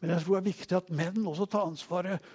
Men 0.00 0.14
jeg 0.14 0.22
tror 0.22 0.36
det 0.36 0.42
er 0.42 0.52
viktig 0.52 0.76
at 0.76 0.94
menn 1.00 1.26
også 1.26 1.48
tar 1.50 1.66
ansvaret. 1.66 2.30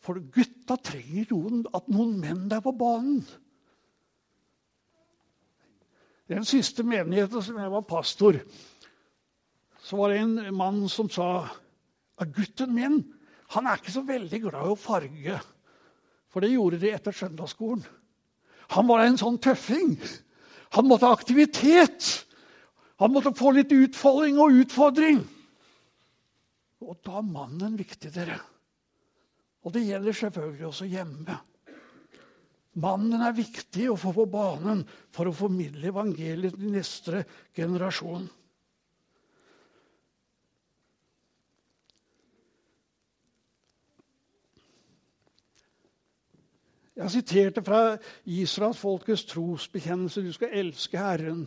For 0.00 0.18
gutta 0.32 0.78
trenger 0.80 1.28
noen, 1.34 1.64
at 1.76 1.88
noen 1.92 2.16
menn 2.22 2.48
er 2.50 2.64
på 2.64 2.72
banen. 2.72 3.20
Den 6.30 6.46
siste 6.46 6.84
menigheten 6.86 7.42
som 7.42 7.56
jeg 7.58 7.72
var 7.72 7.86
pastor, 7.88 8.38
så 9.82 9.96
var 9.98 10.12
det 10.12 10.20
en 10.22 10.54
mann 10.54 10.84
som 10.92 11.08
sa 11.10 11.48
at 12.20 12.34
gutten 12.36 12.74
min 12.76 13.00
Han 13.50 13.66
er 13.66 13.80
ikke 13.80 13.90
så 13.90 14.04
veldig 14.06 14.38
glad 14.44 14.62
i 14.62 14.70
å 14.70 14.78
farge, 14.78 15.38
for 16.30 16.44
det 16.44 16.52
gjorde 16.52 16.78
de 16.78 16.92
etter 16.94 17.16
søndagsskolen. 17.18 17.82
Han 18.76 18.86
var 18.86 19.02
en 19.02 19.18
sånn 19.18 19.40
tøffing. 19.42 19.96
Han 20.78 20.86
måtte 20.86 21.08
ha 21.08 21.16
aktivitet. 21.16 22.06
Han 23.02 23.10
måtte 23.10 23.32
få 23.34 23.50
litt 23.56 23.74
utfolding 23.74 24.38
og 24.38 24.60
utfordring. 24.62 25.18
Og 26.86 27.00
da 27.02 27.18
er 27.18 27.26
mannen 27.26 27.74
viktig, 27.74 28.12
dere. 28.14 28.38
Og 29.66 29.74
det 29.74 29.82
gjelder 29.88 30.14
selvfølgelig 30.14 30.68
også 30.70 30.86
hjemme. 30.92 31.40
Mannen 32.78 33.22
er 33.26 33.34
viktig 33.34 33.88
å 33.90 33.96
få 33.98 34.12
på 34.14 34.28
banen 34.30 34.84
for 35.10 35.26
å 35.26 35.34
formidle 35.34 35.90
evangeliet 35.90 36.54
til 36.54 36.70
neste 36.70 37.24
generasjon. 37.56 38.28
Jeg 47.00 47.12
siterte 47.14 47.62
fra 47.64 47.96
Israelsfolkets 48.28 49.24
trosbekjennelse. 49.30 50.20
Du 50.20 50.34
skal 50.36 50.52
elske 50.60 51.00
Herren, 51.00 51.46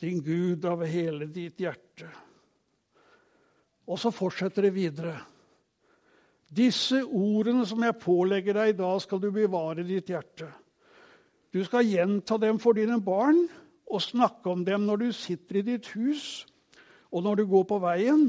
din 0.00 0.20
Gud, 0.22 0.66
av 0.68 0.84
hele 0.84 1.26
ditt 1.32 1.62
hjerte. 1.62 2.10
Og 3.88 3.98
så 3.98 4.12
fortsetter 4.12 4.68
det 4.68 4.74
videre. 4.76 5.14
Disse 6.50 7.04
ordene 7.06 7.62
som 7.68 7.82
jeg 7.86 8.00
pålegger 8.02 8.56
deg 8.58 8.72
i 8.72 8.78
dag, 8.80 8.98
skal 9.02 9.20
du 9.22 9.30
bevare 9.30 9.84
i 9.84 9.86
ditt 9.86 10.10
hjerte. 10.10 10.48
Du 11.54 11.62
skal 11.66 11.86
gjenta 11.86 12.38
dem 12.42 12.58
for 12.62 12.74
dine 12.78 12.98
barn 13.02 13.44
og 13.90 14.02
snakke 14.02 14.50
om 14.50 14.64
dem 14.66 14.86
når 14.86 15.02
du 15.02 15.08
sitter 15.14 15.60
i 15.60 15.66
ditt 15.66 15.90
hus, 15.94 16.46
og 17.10 17.22
når 17.26 17.40
du 17.40 17.44
går 17.50 17.66
på 17.70 17.78
veien, 17.82 18.24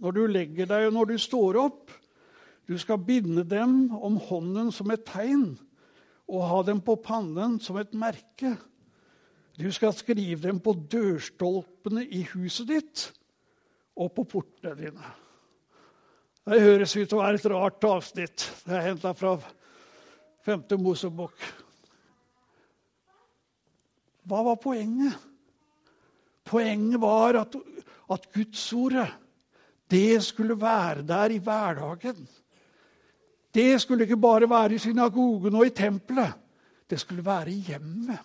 når 0.00 0.16
du 0.16 0.22
legger 0.28 0.68
deg 0.68 0.88
og 0.88 0.96
når 0.96 1.12
du 1.12 1.18
står 1.20 1.58
opp. 1.62 1.92
Du 2.68 2.76
skal 2.80 3.00
binde 3.04 3.44
dem 3.48 3.92
om 3.92 4.16
hånden 4.20 4.72
som 4.72 4.92
et 4.92 5.04
tegn 5.08 5.54
og 6.32 6.46
ha 6.48 6.60
dem 6.64 6.80
på 6.84 6.96
pannen 7.04 7.58
som 7.60 7.76
et 7.80 7.92
merke. 7.96 8.54
Du 9.58 9.68
skal 9.72 9.92
skrive 9.96 10.40
dem 10.46 10.60
på 10.64 10.72
dørstolpene 10.92 12.04
i 12.04 12.22
huset 12.32 12.70
ditt 12.70 13.08
og 14.00 14.14
på 14.16 14.24
portene 14.28 14.76
dine. 14.78 15.12
Det 16.42 16.58
høres 16.58 16.96
ut 16.96 17.06
til 17.06 17.18
å 17.18 17.22
være 17.22 17.38
et 17.38 17.50
rart 17.52 17.84
avsnitt. 17.86 18.44
Det 18.66 18.74
er 18.74 18.88
henta 18.88 19.12
fra 19.14 19.36
5. 20.42 20.64
Mosebok. 20.82 21.44
Hva 24.26 24.40
var 24.48 24.58
poenget? 24.62 25.14
Poenget 26.46 27.00
var 27.02 27.38
at, 27.44 27.54
at 28.10 28.26
Gudsordet, 28.34 29.06
det 29.90 30.22
skulle 30.26 30.58
være 30.58 31.06
der 31.06 31.36
i 31.36 31.38
hverdagen. 31.38 32.26
Det 33.54 33.80
skulle 33.80 34.08
ikke 34.08 34.18
bare 34.18 34.50
være 34.50 34.74
i 34.74 34.82
synagogen 34.82 35.54
og 35.54 35.66
i 35.68 35.74
tempelet. 35.76 36.34
Det 36.90 36.98
skulle 37.00 37.24
være 37.24 37.52
i 37.52 37.62
hjemmet. 37.68 38.18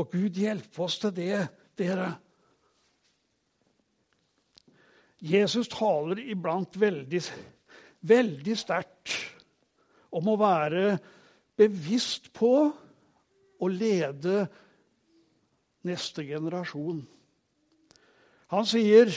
Og 0.00 0.10
Gud 0.10 0.38
hjelpe 0.38 0.82
oss 0.82 0.96
til 1.02 1.12
det, 1.14 1.42
dere. 1.78 2.14
Jesus 5.24 5.70
taler 5.72 6.20
iblant 6.20 6.76
veldig, 6.76 7.22
veldig 8.04 8.56
sterkt 8.60 9.14
om 10.12 10.28
å 10.28 10.36
være 10.36 10.98
bevisst 11.56 12.28
på 12.36 12.52
å 12.68 13.70
lede 13.72 14.44
neste 15.88 16.26
generasjon. 16.28 17.00
Han 18.52 18.68
sier 18.68 19.08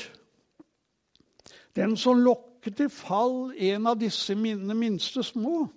den 1.75 1.97
som 1.99 2.23
lokker 2.23 2.71
til 2.77 2.89
fall 2.93 3.51
en 3.51 3.91
av 3.91 3.99
disse 3.99 4.35
mine 4.35 4.79
minste 4.79 5.25
små, 5.27 5.67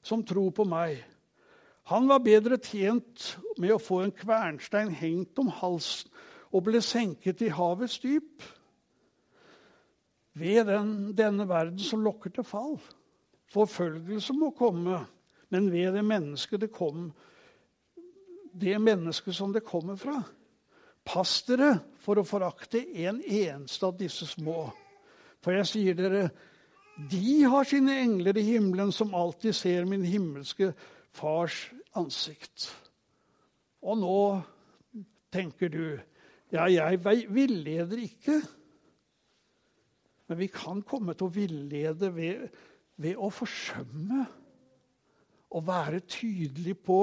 som 0.00 0.24
tror 0.24 0.52
på 0.56 0.64
meg, 0.68 1.02
han 1.86 2.08
var 2.08 2.24
bedre 2.24 2.56
tjent 2.58 3.36
med 3.62 3.76
å 3.76 3.82
få 3.82 4.00
en 4.02 4.14
kvernstein 4.14 4.88
hengt 4.96 5.38
om 5.38 5.52
halsen 5.60 6.10
og 6.50 6.64
ble 6.66 6.80
senket 6.82 7.44
i 7.46 7.50
havets 7.52 8.00
dyp 8.02 8.42
ved 10.36 10.66
den, 10.68 10.90
denne 11.16 11.46
verden 11.48 11.80
som 11.80 12.04
lokker 12.04 12.34
til 12.34 12.46
fall. 12.46 12.76
Forfølgelse 13.52 14.34
må 14.36 14.50
komme, 14.56 15.00
men 15.54 15.70
ved 15.72 15.94
det 15.96 16.04
mennesket 16.04 16.66
det 16.66 16.72
kom, 16.74 17.10
det 18.56 18.76
mennesket 18.82 19.36
som 19.36 19.52
det 19.54 19.64
kommer 19.64 19.96
fra. 20.00 20.18
Pass 21.06 21.38
dere 21.46 21.76
for 22.02 22.18
å 22.18 22.26
forakte 22.26 22.80
en 23.06 23.20
eneste 23.22 23.86
av 23.86 23.96
disse 24.00 24.26
små. 24.28 24.66
For 25.44 25.54
jeg 25.54 25.70
sier 25.70 25.96
dere, 25.98 26.26
de 26.96 27.44
har 27.46 27.68
sine 27.68 27.94
engler 28.02 28.38
i 28.40 28.46
himmelen 28.48 28.90
som 28.94 29.14
alltid 29.14 29.54
ser 29.54 29.86
min 29.88 30.04
himmelske 30.04 30.72
fars 31.14 31.68
ansikt. 31.96 32.70
Og 33.84 34.00
nå 34.00 34.18
tenker 35.32 35.70
du 35.70 35.84
ja, 36.54 36.66
jeg 36.70 37.00
villeder 37.34 38.00
ikke. 38.00 38.40
Men 40.26 40.38
vi 40.38 40.48
kan 40.50 40.82
komme 40.82 41.14
til 41.14 41.28
å 41.28 41.34
villede 41.34 42.10
ved, 42.14 42.48
ved 42.98 43.18
å 43.18 43.30
forsømme 43.30 44.24
å 45.54 45.62
være 45.64 46.02
tydelig 46.10 46.74
på 46.82 47.00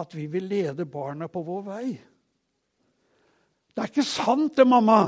at 0.00 0.16
vi 0.16 0.26
vil 0.32 0.48
lede 0.50 0.86
barna 0.90 1.28
på 1.30 1.42
vår 1.46 1.62
vei. 1.68 1.86
Det 3.74 3.82
er 3.82 3.90
ikke 3.90 4.06
sant, 4.06 4.54
det, 4.56 4.66
mamma, 4.66 5.02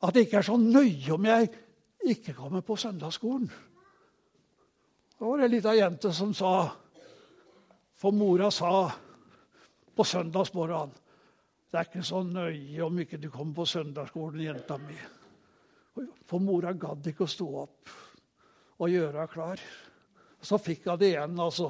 at 0.00 0.14
det 0.16 0.26
ikke 0.26 0.40
er 0.40 0.48
så 0.48 0.56
nøye 0.60 1.12
om 1.14 1.28
jeg 1.28 1.50
ikke 2.10 2.34
kommer 2.36 2.64
på 2.64 2.76
søndagsskolen. 2.80 3.50
Da 5.20 5.28
var 5.28 5.40
det 5.40 5.50
ei 5.50 5.52
lita 5.52 5.74
jente 5.76 6.12
som 6.16 6.32
sa 6.34 6.70
For 8.00 8.16
mora 8.16 8.48
sa 8.48 8.88
på 9.92 10.04
søndagsmorgenen 10.08 10.94
Det 11.68 11.76
er 11.76 11.88
ikke 11.90 12.04
så 12.08 12.22
nøye 12.24 12.80
om 12.86 12.96
ikke 13.02 13.20
du 13.20 13.28
kommer 13.28 13.60
på 13.60 13.66
søndagsskolen, 13.68 14.40
jenta 14.40 14.78
mi. 14.80 14.96
For 16.28 16.42
mora 16.42 16.72
gadd 16.76 17.06
ikke 17.10 17.26
å 17.26 17.30
stå 17.30 17.48
opp 17.64 17.94
og 18.80 18.88
gjøre 18.88 19.18
henne 19.18 19.32
klar. 19.32 19.62
Så 20.40 20.56
fikk 20.62 20.86
hun 20.88 21.00
det 21.00 21.12
igjen 21.12 21.40
altså, 21.42 21.68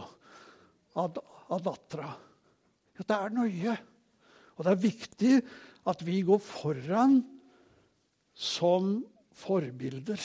av, 1.01 1.19
av 1.51 1.63
dattera. 1.65 2.13
Ja, 2.99 3.07
det 3.07 3.17
er 3.17 3.35
nøye. 3.35 3.77
Og 4.57 4.67
det 4.67 4.73
er 4.75 4.85
viktig 4.85 5.35
at 5.91 6.05
vi 6.07 6.21
går 6.27 6.39
foran 6.45 7.21
som 8.37 9.01
forbilder. 9.41 10.21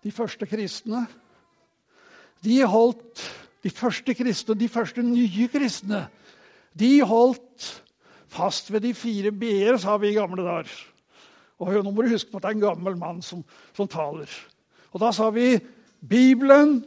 De 0.00 0.12
første 0.14 0.46
kristne 0.48 1.02
de 2.44 2.60
holdt 2.66 3.24
de 3.62 3.70
første 3.70 4.14
kristne, 4.14 4.56
de 4.56 4.68
første 4.68 5.02
nye 5.04 5.48
kristne, 5.52 6.06
de 6.78 7.00
holdt 7.04 7.84
fast 8.30 8.72
ved 8.72 8.80
de 8.80 8.94
fire 8.94 9.32
b-er, 9.32 9.76
sa 9.76 9.96
vi 10.00 10.14
gamle 10.16 10.44
dager. 10.46 10.72
Og 11.60 11.72
Nå 11.84 11.90
må 11.90 12.02
du 12.02 12.14
huske 12.14 12.30
på 12.30 12.38
at 12.38 12.46
det 12.46 12.50
er 12.52 12.56
en 12.56 12.62
gammel 12.64 12.96
mann 12.96 13.20
som, 13.22 13.42
som 13.76 13.88
taler. 13.88 14.30
Og 14.92 15.02
da 15.02 15.10
sa 15.12 15.28
vi 15.34 15.58
Bibelen, 16.00 16.80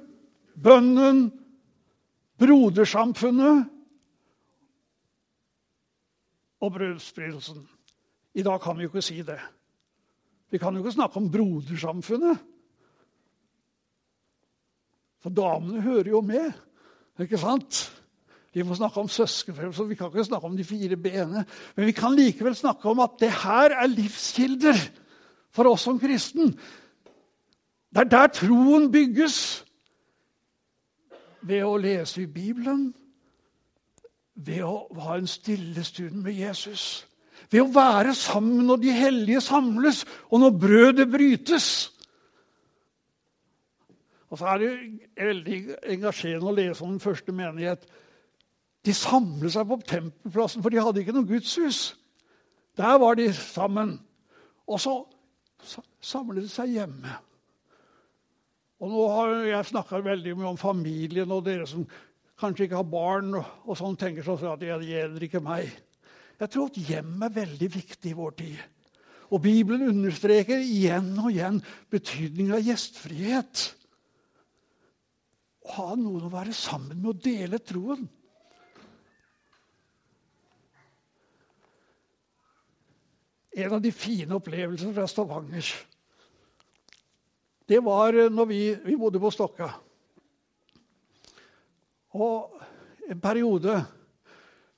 bønnen, 0.58 1.28
brodersamfunnet 2.42 3.68
og 6.64 6.72
brødsprøytelsen. 6.74 7.62
I 8.34 8.44
dag 8.44 8.62
kan 8.64 8.78
vi 8.78 8.88
jo 8.88 8.90
ikke 8.90 9.06
si 9.06 9.22
det. 9.22 9.38
Vi 10.50 10.58
kan 10.58 10.74
jo 10.74 10.82
ikke 10.82 10.96
snakke 10.96 11.22
om 11.22 11.30
brodersamfunnet. 11.32 12.42
For 15.24 15.32
damene 15.32 15.82
hører 15.82 16.12
jo 16.12 16.22
med. 16.22 16.52
Ikke 17.24 17.40
sant? 17.40 17.86
Vi 18.54 18.62
må 18.62 18.76
snakke 18.78 19.02
om 19.02 19.10
søskenfølelse, 19.10 19.88
vi 19.90 19.96
kan 19.98 20.12
ikke 20.12 20.28
snakke 20.28 20.46
om 20.46 20.58
de 20.58 20.64
fire 20.64 20.98
b-ene. 20.98 21.46
Men 21.76 21.86
vi 21.86 21.92
kan 21.92 22.14
likevel 22.14 22.56
snakke 22.56 22.90
om 22.90 23.00
at 23.02 23.16
det 23.20 23.32
her 23.32 23.74
er 23.82 23.88
livskilder 23.90 24.78
for 25.54 25.72
oss 25.72 25.88
som 25.88 26.00
kristen. 26.00 26.54
Det 27.94 28.02
er 28.02 28.10
der 28.10 28.28
troen 28.28 28.92
bygges. 28.92 29.64
Ved 31.44 31.64
å 31.66 31.78
lese 31.78 32.22
i 32.24 32.30
Bibelen, 32.30 32.94
ved 34.36 34.62
å 34.64 34.86
ha 35.04 35.18
en 35.18 35.28
stille 35.28 35.84
stund 35.84 36.22
med 36.24 36.38
Jesus. 36.38 37.06
Ved 37.52 37.66
å 37.66 37.74
være 37.74 38.14
sammen 38.16 38.66
når 38.68 38.80
de 38.82 38.94
hellige 38.96 39.42
samles, 39.42 40.06
og 40.30 40.40
når 40.42 40.58
brødet 40.62 41.10
brytes. 41.12 41.93
Og 44.34 44.40
så 44.40 44.48
er 44.50 44.62
det 44.64 44.70
veldig 45.20 45.58
engasjerende 45.94 46.50
å 46.50 46.56
lese 46.58 46.82
om 46.82 46.96
den 46.96 47.04
første 47.04 47.36
menighet. 47.36 47.84
De 48.84 48.96
samlet 48.98 49.54
seg 49.54 49.68
på 49.70 49.78
tempelplassen, 49.86 50.64
for 50.64 50.74
de 50.74 50.82
hadde 50.82 51.04
ikke 51.04 51.14
noe 51.14 51.30
gudshus. 51.30 51.92
Der 52.82 52.98
var 52.98 53.20
de 53.20 53.28
sammen. 53.38 54.00
Og 54.66 54.82
så 54.82 54.96
samlet 56.02 56.48
de 56.48 56.50
seg 56.50 56.74
hjemme. 56.80 57.14
Og 58.82 58.90
nå 58.90 59.04
har 59.14 59.36
Jeg 59.46 59.70
snakka 59.70 60.02
veldig 60.04 60.34
mye 60.40 60.50
om 60.56 60.58
familien 60.60 61.32
og 61.32 61.46
dere 61.46 61.70
som 61.70 61.86
kanskje 62.42 62.66
ikke 62.66 62.82
har 62.82 62.90
barn 62.90 63.38
og, 63.38 63.78
sånn, 63.78 63.96
tenker 63.96 64.26
sånn 64.26 64.42
at 64.50 64.60
det 64.60 64.74
gjelder 64.74 65.28
ikke 65.30 65.44
meg. 65.46 65.70
Jeg 66.42 66.50
tror 66.50 66.74
at 66.74 66.82
hjem 66.90 67.22
er 67.22 67.38
veldig 67.38 67.70
viktig 67.78 68.12
i 68.12 68.18
vår 68.18 68.36
tid. 68.42 68.58
Og 69.30 69.46
Bibelen 69.46 69.94
understreker 69.94 70.58
igjen 70.58 71.14
og 71.22 71.30
igjen 71.32 71.62
betydningen 71.94 72.58
av 72.58 72.66
gjestfrihet. 72.66 73.70
Å 75.64 75.78
ha 75.78 75.96
noen 75.96 76.28
å 76.28 76.34
være 76.34 76.54
sammen 76.56 77.00
med 77.00 77.14
og 77.14 77.24
dele 77.24 77.60
troen. 77.64 78.04
En 83.54 83.76
av 83.78 83.82
de 83.84 83.92
fine 83.94 84.34
opplevelsene 84.34 84.96
fra 84.96 85.08
Stavanger 85.08 85.68
det 87.70 87.80
var 87.80 88.16
når 88.30 88.48
vi, 88.50 88.62
vi 88.84 88.96
bodde 89.00 89.22
på 89.24 89.32
Stokka. 89.32 89.70
Og 92.14 92.60
en 93.10 93.22
periode 93.24 93.78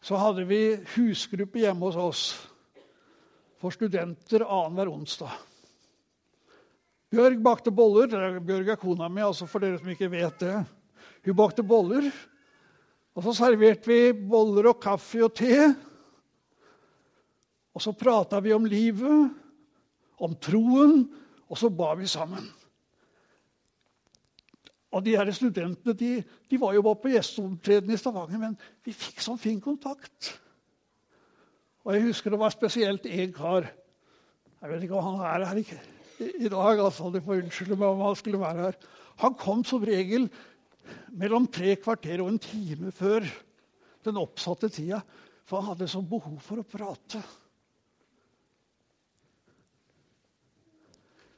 så 0.05 0.19
hadde 0.21 0.45
vi 0.45 0.59
husgruppe 0.93 1.63
hjemme 1.63 1.89
hos 1.89 1.97
oss 1.97 2.21
for 3.59 3.73
studenter 3.73 4.45
annenhver 4.45 4.91
onsdag. 4.93 5.33
Bjørg 7.09 7.41
bakte 7.41 7.73
boller. 7.73 8.39
Bjørg 8.43 8.69
er 8.75 8.79
kona 8.79 9.09
mi, 9.09 9.23
altså 9.25 9.47
for 9.49 9.63
dere 9.63 9.79
som 9.81 9.89
ikke 9.89 10.11
vet 10.13 10.39
det. 10.43 10.55
Hun 11.25 11.37
bakte 11.37 11.65
boller. 11.65 12.09
Og 13.15 13.23
så 13.23 13.35
serverte 13.37 13.89
vi 13.89 14.13
boller 14.13 14.71
og 14.71 14.81
kaffe 14.83 15.23
og 15.25 15.33
te. 15.35 15.69
Og 17.75 17.83
så 17.83 17.95
prata 17.95 18.39
vi 18.43 18.53
om 18.55 18.67
livet, 18.67 19.31
om 20.23 20.35
troen, 20.39 21.01
og 21.49 21.59
så 21.59 21.69
ba 21.69 21.93
vi 21.99 22.07
sammen. 22.07 22.45
Og 24.95 25.03
de 25.03 25.17
her 25.17 25.31
Studentene 25.35 25.93
de, 25.93 26.11
de 26.23 26.59
var 26.59 26.73
jo 26.75 26.83
bare 26.85 27.01
på 27.03 27.11
gjesteopptreden 27.11 27.91
i 27.91 27.99
Stavanger, 27.99 28.39
men 28.39 28.55
vi 28.85 28.95
fikk 28.95 29.19
sånn 29.23 29.39
fin 29.41 29.59
kontakt. 29.63 30.31
Og 31.83 31.93
jeg 31.93 32.07
husker 32.07 32.31
det 32.31 32.39
var 32.41 32.53
spesielt 32.53 33.05
én 33.05 33.33
kar 33.35 33.67
Jeg 34.61 34.71
vet 34.71 34.85
ikke 34.85 34.97
om 34.97 35.19
han 35.19 35.25
er 35.29 35.45
her 35.45 35.59
i, 35.59 35.65
i 36.47 36.49
dag. 36.49 36.79
altså, 36.79 37.11
De 37.13 37.21
får 37.21 37.43
unnskylde 37.43 37.75
meg 37.77 37.91
om 37.91 38.05
han 38.07 38.15
skulle 38.17 38.39
være 38.41 38.69
her. 38.69 38.77
Han 39.21 39.35
kom 39.37 39.61
som 39.67 39.83
regel 39.85 40.29
mellom 41.15 41.47
tre 41.51 41.75
kvarter 41.79 42.21
og 42.23 42.31
en 42.33 42.41
time 42.41 42.91
før 42.95 43.25
den 44.05 44.19
oppsatte 44.21 44.69
tida, 44.69 45.01
for 45.45 45.61
han 45.61 45.73
hadde 45.73 45.89
sånn 45.89 46.07
behov 46.09 46.37
for 46.43 46.61
å 46.61 46.67
prate. 46.67 47.21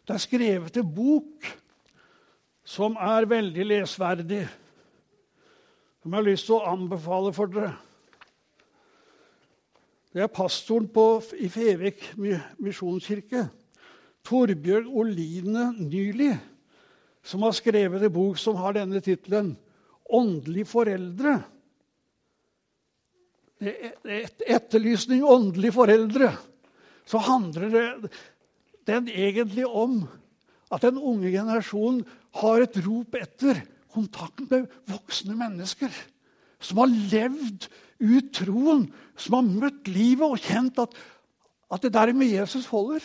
Det 0.07 0.15
er 0.15 0.23
skrevet 0.23 0.79
en 0.79 0.93
bok 0.95 1.47
som 2.67 2.95
er 2.99 3.27
veldig 3.27 3.65
lesverdig, 3.67 4.45
som 5.99 6.13
jeg 6.13 6.19
har 6.19 6.27
lyst 6.27 6.47
til 6.47 6.55
å 6.55 6.71
anbefale 6.71 7.33
for 7.35 7.51
dere. 7.51 7.73
Det 10.15 10.23
er 10.23 10.31
pastoren 10.31 10.87
på, 10.89 11.19
i 11.35 11.49
Fevik 11.51 12.01
misjonskirke, 12.63 13.43
Torbjørn 14.27 14.87
Oline 14.87 15.69
Nyli, 15.77 16.31
som 17.27 17.43
har 17.43 17.55
skrevet 17.55 18.05
en 18.07 18.13
bok 18.13 18.39
som 18.39 18.55
har 18.61 18.77
denne 18.77 19.01
tittelen 19.03 19.55
'Åndelige 20.07 20.65
foreldre'. 20.71 21.43
Er 23.59 24.21
et 24.23 24.41
etterlysning 24.47 25.23
'åndelige 25.23 25.75
foreldre'. 25.75 26.31
Så 27.05 27.17
handler 27.17 27.69
det 27.69 28.11
den 28.87 29.07
egentlig 29.07 29.67
om 29.67 30.07
at 30.71 30.81
den 30.81 30.97
unge 30.97 31.31
generasjonen 31.31 32.05
har 32.35 32.61
et 32.61 32.77
rop 32.87 33.15
etter 33.15 33.61
kontakt 33.91 34.49
med 34.49 34.67
voksne 34.87 35.35
mennesker. 35.35 35.91
Som 36.59 36.77
har 36.77 36.87
levd 36.87 37.67
ut 37.99 38.33
troen, 38.33 38.93
som 39.17 39.33
har 39.33 39.41
møtt 39.41 39.87
livet 39.87 40.27
og 40.27 40.39
kjent 40.39 40.79
at, 40.79 40.93
at 41.71 41.81
det 41.81 41.93
der 41.93 42.13
med 42.13 42.31
Jesus 42.31 42.67
holder. 42.71 43.03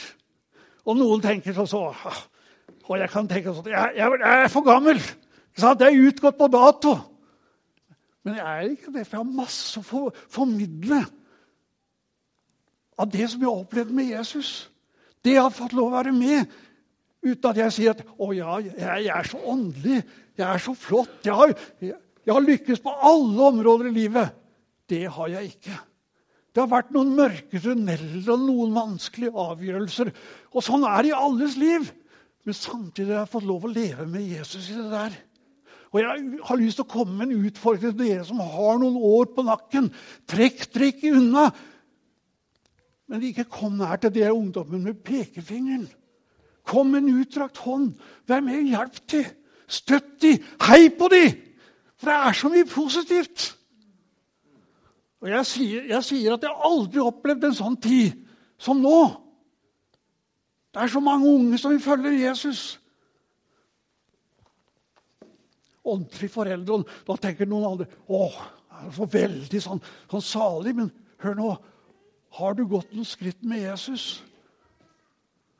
Og 0.87 0.97
noen 0.97 1.21
tenker 1.21 1.55
sånn 1.55 1.67
så, 1.67 1.95
Og 2.89 2.99
jeg 2.99 3.11
kan 3.13 3.29
tenke 3.31 3.55
sånn 3.55 3.71
Jeg, 3.71 3.95
jeg, 3.97 4.19
jeg 4.23 4.45
er 4.47 4.53
for 4.53 4.67
gammel! 4.67 5.01
Jeg 5.53 5.85
er 5.85 6.03
utgått 6.09 6.39
på 6.39 6.49
dato. 6.49 6.97
Men 8.25 8.39
jeg 8.39 8.47
er 8.47 8.71
ikke 8.71 8.93
det, 8.95 9.05
for 9.05 9.19
jeg 9.19 9.21
har 9.21 9.37
masse 9.43 9.81
å 9.81 9.85
for, 9.85 10.21
formidle 10.33 11.03
av 12.97 13.11
det 13.13 13.27
som 13.29 13.43
jeg 13.43 13.51
har 13.51 13.65
opplevd 13.65 13.93
med 13.97 14.13
Jesus. 14.15 14.53
Det 15.23 15.35
jeg 15.37 15.45
har 15.45 15.55
fått 15.55 15.75
lov 15.77 15.91
å 15.91 15.97
være 15.99 16.15
med 16.17 16.61
Uten 17.23 17.53
at 17.53 17.59
jeg 17.61 17.73
sier 17.77 17.93
at 17.95 18.01
'Å 18.03 18.33
ja, 18.35 18.57
jeg, 18.59 18.75
jeg 18.75 19.13
er 19.15 19.27
så 19.31 19.39
åndelig. 19.47 20.01
Jeg 20.35 20.43
er 20.43 20.59
så 20.59 20.73
flott. 20.75 21.21
Jeg 21.23 21.35
har, 21.39 21.53
jeg, 21.79 21.95
jeg 22.27 22.35
har 22.35 22.43
lykkes 22.43 22.83
på 22.83 22.91
alle 22.91 23.45
områder 23.53 23.93
i 23.93 23.95
livet.' 23.95 24.33
Det 24.91 25.07
har 25.07 25.29
jeg 25.31 25.55
ikke. 25.55 25.77
Det 26.53 26.61
har 26.61 26.69
vært 26.69 26.91
noen 26.93 27.15
mørke 27.17 27.61
tunneler 27.63 28.27
og 28.35 28.43
noen 28.43 28.75
vanskelige 28.75 29.31
avgjørelser. 29.33 30.11
Og 30.53 30.65
sånn 30.67 30.83
er 30.85 31.07
det 31.07 31.13
i 31.13 31.17
alles 31.17 31.55
liv. 31.57 31.87
Men 32.45 32.57
samtidig 32.59 33.13
har 33.15 33.23
jeg 33.23 33.33
fått 33.33 33.47
lov 33.47 33.67
å 33.69 33.71
leve 33.71 34.07
med 34.11 34.25
Jesus 34.27 34.71
i 34.73 34.79
det 34.79 34.89
der. 34.91 35.19
Og 35.93 36.01
jeg 36.01 36.41
har 36.49 36.59
lyst 36.59 36.79
til 36.81 36.87
å 36.87 36.91
komme 36.91 37.15
med 37.19 37.29
en 37.29 37.47
utfordring 37.47 37.93
til 37.93 37.99
dere 38.01 38.25
som 38.27 38.41
har 38.41 38.81
noen 38.81 38.97
år 38.97 39.29
på 39.35 39.45
nakken. 39.47 39.91
Trekk 40.31 40.65
trekk 40.73 41.05
unna. 41.13 41.51
Men 43.13 43.27
ikke 43.29 43.45
kom 43.53 43.77
nær 43.77 44.01
til 44.01 44.15
de 44.15 44.25
ungdommen 44.33 44.87
med 44.89 45.03
pekefingeren. 45.05 45.87
Kom 46.65 46.95
med 46.95 47.05
en 47.05 47.21
utdrakt 47.21 47.61
hånd. 47.67 47.93
Vær 48.27 48.41
med 48.41 48.63
og 48.63 48.71
hjelp 48.73 49.01
til. 49.11 49.27
Støtt 49.69 50.15
de. 50.25 50.37
Hei 50.65 50.87
på 50.97 51.11
de! 51.13 51.27
For 52.01 52.11
det 52.11 52.17
er 52.19 52.39
så 52.39 52.51
mye 52.51 52.67
positivt. 52.67 53.53
Og 55.23 55.31
jeg 55.31 55.47
sier, 55.47 55.85
jeg 55.93 56.05
sier 56.09 56.35
at 56.35 56.43
jeg 56.43 56.65
aldri 56.67 56.99
har 56.99 57.13
opplevd 57.13 57.45
en 57.47 57.55
sånn 57.55 57.77
tid 57.83 58.17
som 58.59 58.81
nå. 58.83 59.03
Det 60.73 60.81
er 60.81 60.93
så 60.93 61.03
mange 61.05 61.29
unge 61.29 61.59
som 61.61 61.75
vil 61.75 61.85
følge 61.85 62.15
Jesus. 62.23 62.81
Åndelig 65.85 66.31
foreldre. 66.33 66.83
Da 67.07 67.17
tenker 67.21 67.49
noen 67.51 67.69
andre 67.75 67.89
å, 68.09 68.27
det 68.33 68.89
er 68.89 68.97
så 68.97 69.09
veldig 69.13 69.63
sånn, 69.63 69.83
sånn 70.11 70.25
salig. 70.25 70.75
Men 70.79 70.93
hør 71.23 71.39
nå. 71.39 71.55
Har 72.33 72.55
du 72.57 72.65
gått 72.65 72.95
noen 72.97 73.09
skritt 73.09 73.43
med 73.45 73.61
Jesus? 73.67 74.23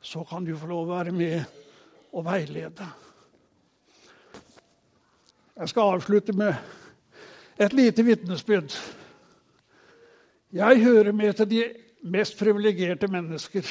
så 0.03 0.23
kan 0.23 0.45
du 0.45 0.51
få 0.57 0.67
lov 0.67 0.83
å 0.83 0.95
være 0.97 1.11
med 1.15 1.43
og 2.11 2.25
veilede. 2.27 2.87
Jeg 5.55 5.71
skal 5.71 5.95
avslutte 5.95 6.35
med 6.35 6.57
et 7.61 7.75
lite 7.77 8.03
vitnesbyrd. 8.03 8.75
Jeg 10.53 10.83
hører 10.83 11.15
med 11.15 11.37
til 11.39 11.49
de 11.49 11.61
mest 12.03 12.35
privilegerte 12.37 13.07
mennesker. 13.07 13.69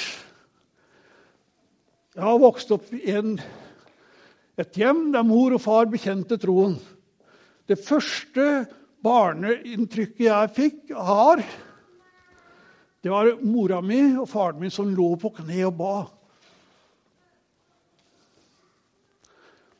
Jeg 2.12 2.26
har 2.26 2.40
vokst 2.42 2.68
opp 2.74 2.90
i 2.92 3.06
en, 3.08 3.38
et 4.60 4.76
hjem 4.76 5.06
der 5.14 5.24
mor 5.24 5.54
og 5.56 5.62
far 5.64 5.86
bekjente 5.88 6.36
troen. 6.40 6.74
Det 7.64 7.78
første 7.80 8.66
barneinntrykket 9.02 10.26
jeg 10.26 10.50
fikk, 10.52 10.92
har, 10.92 11.40
det 13.00 13.10
var 13.14 13.30
mora 13.40 13.80
mi 13.80 14.02
og 14.20 14.28
faren 14.28 14.60
min 14.60 14.74
som 14.74 14.92
lå 14.92 15.14
på 15.22 15.32
kne 15.38 15.62
og 15.70 15.78
ba. 15.80 15.94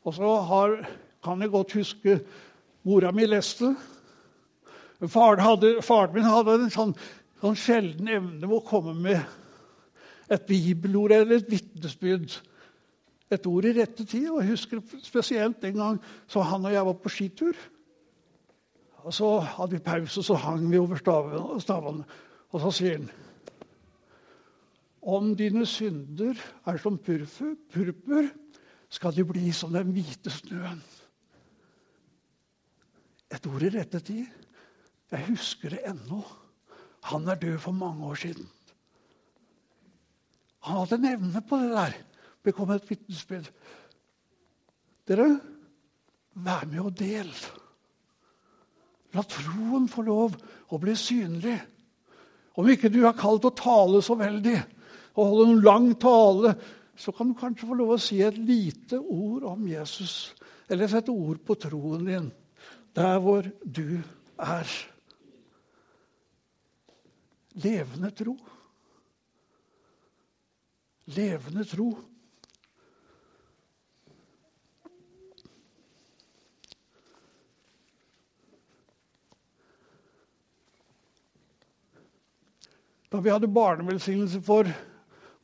Og 0.03 0.17
så 0.17 0.33
har, 0.49 0.75
kan 1.23 1.45
jeg 1.45 1.53
godt 1.53 1.77
huske 1.77 2.17
mora 2.89 3.13
mi 3.13 3.29
leste. 3.29 3.75
Faren, 5.05 5.45
hadde, 5.45 5.75
faren 5.85 6.17
min 6.17 6.25
hadde 6.25 6.57
en 6.63 6.73
sånn, 6.73 6.97
sånn 7.45 7.61
sjelden 7.61 8.09
evne 8.09 8.41
med 8.41 8.57
å 8.57 8.65
komme 8.65 8.97
med 8.97 9.21
et 10.31 10.45
bibelord 10.47 11.11
eller 11.11 11.35
et 11.41 11.51
vitnesbyrd. 11.51 12.41
Et 13.31 13.47
ord 13.47 13.65
i 13.65 13.73
rette 13.75 14.05
tid. 14.05 14.29
Og 14.29 14.41
jeg 14.41 14.53
husker 14.53 14.81
spesielt 15.03 15.61
den 15.61 15.79
gang 15.79 16.01
så 16.27 16.41
han 16.41 16.65
og 16.65 16.73
jeg 16.73 16.85
var 16.85 16.93
på 16.93 17.09
skitur. 17.09 17.53
Og 19.03 19.13
Så 19.13 19.39
hadde 19.39 19.71
vi 19.71 19.79
pause, 19.79 20.19
og 20.19 20.23
så 20.23 20.33
hang 20.33 20.71
vi 20.71 20.77
over 20.77 20.95
stavene. 21.59 22.05
Og 22.51 22.61
så 22.61 22.71
sier 22.71 22.97
han 22.97 23.09
Om 25.03 25.33
dine 25.35 25.65
synder 25.65 26.39
er 26.65 26.77
som 26.77 26.97
purfur, 26.97 27.57
purpur 27.73 28.29
skal 28.89 29.15
de 29.15 29.25
bli 29.25 29.51
som 29.51 29.73
den 29.73 29.91
hvite 29.91 30.31
snøen. 30.31 30.79
Et 33.33 33.47
ord 33.49 33.65
i 33.65 33.71
rette 33.73 33.99
tid. 33.99 34.25
Jeg 35.11 35.27
husker 35.27 35.69
det 35.69 35.81
ennå. 35.89 36.21
Han 37.03 37.27
er 37.27 37.35
død 37.35 37.57
for 37.57 37.71
mange 37.71 38.05
år 38.05 38.15
siden. 38.15 38.47
Han 40.63 40.79
hadde 40.81 40.99
en 40.99 41.09
evne 41.11 41.41
på 41.47 41.59
det 41.59 41.71
der. 41.73 41.97
Det 42.43 42.53
kom 42.55 42.71
et 42.71 42.87
vitnesbyrd. 42.89 43.49
Dere, 45.07 45.27
vær 46.43 46.65
med 46.69 46.81
og 46.83 46.93
del. 46.97 47.29
La 49.13 49.23
troen 49.27 49.89
få 49.91 50.05
lov 50.07 50.37
å 50.73 50.79
bli 50.81 50.95
synlig. 50.97 51.57
Om 52.57 52.69
ikke 52.69 52.91
du 52.93 53.01
er 53.07 53.17
kalt 53.17 53.45
å 53.49 53.55
tale 53.57 54.01
så 54.05 54.15
veldig 54.19 54.59
og 55.13 55.27
holde 55.29 55.49
en 55.51 55.65
lang 55.65 55.91
tale, 56.01 56.53
så 56.97 57.13
kan 57.13 57.29
du 57.29 57.37
kanskje 57.37 57.67
få 57.69 57.77
lov 57.77 57.95
å 57.95 58.01
si 58.01 58.19
et 58.25 58.37
lite 58.37 58.97
ord 58.97 59.45
om 59.51 59.67
Jesus. 59.69 60.33
Eller 60.69 60.89
sette 60.89 61.13
ord 61.13 61.41
på 61.45 61.57
troen 61.59 62.07
din. 62.07 62.31
der 62.93 63.17
hvor 63.19 63.41
du 63.65 64.01
er. 64.37 64.69
Levende 67.53 68.11
tro. 68.11 68.37
Levende 71.05 71.65
tro. 71.67 71.89
Da 83.11 83.19
vi 83.21 83.29
hadde 83.29 83.51
barnevelsignelse 83.51 84.39
for 84.41 84.69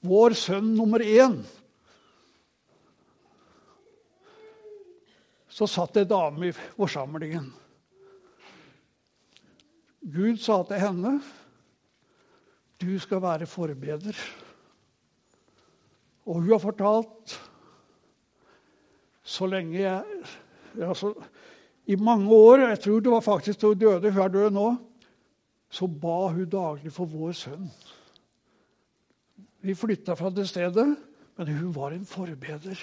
vår 0.02 0.34
sønn 0.34 0.72
nummer 0.74 1.04
én, 1.06 1.36
så 5.54 5.68
satt 5.68 5.94
det 5.94 6.08
ei 6.08 6.10
dame 6.10 6.50
i 6.50 6.56
forsamlingen. 6.56 7.52
Gud 10.00 10.40
sa 10.42 10.64
til 10.64 10.80
henne, 10.82 11.20
'Du 12.80 13.00
skal 13.00 13.22
være 13.22 13.46
forbeder'. 13.46 14.49
Og 16.30 16.44
hun 16.44 16.52
har 16.54 16.62
fortalt 16.62 17.40
så 19.30 19.46
lenge 19.50 19.82
jeg 19.82 20.04
altså, 20.86 21.14
I 21.90 21.96
mange 21.98 22.30
år, 22.30 22.68
jeg 22.70 22.80
tror 22.84 23.00
det 23.02 23.12
var 23.12 23.26
faktisk 23.26 23.62
da 23.62 23.72
hun 23.72 23.80
døde, 23.82 24.12
hun 24.12 24.22
er 24.22 24.34
død 24.34 24.52
nå, 24.54 24.68
så 25.70 25.88
ba 25.88 26.30
hun 26.34 26.50
daglig 26.50 26.94
for 26.94 27.10
vår 27.10 27.34
sønn. 27.38 27.66
Vi 29.62 29.76
flytta 29.76 30.16
fra 30.16 30.30
det 30.34 30.48
stedet, 30.50 30.88
men 31.38 31.52
hun 31.58 31.74
var 31.76 31.94
en 31.94 32.06
forbeder. 32.06 32.78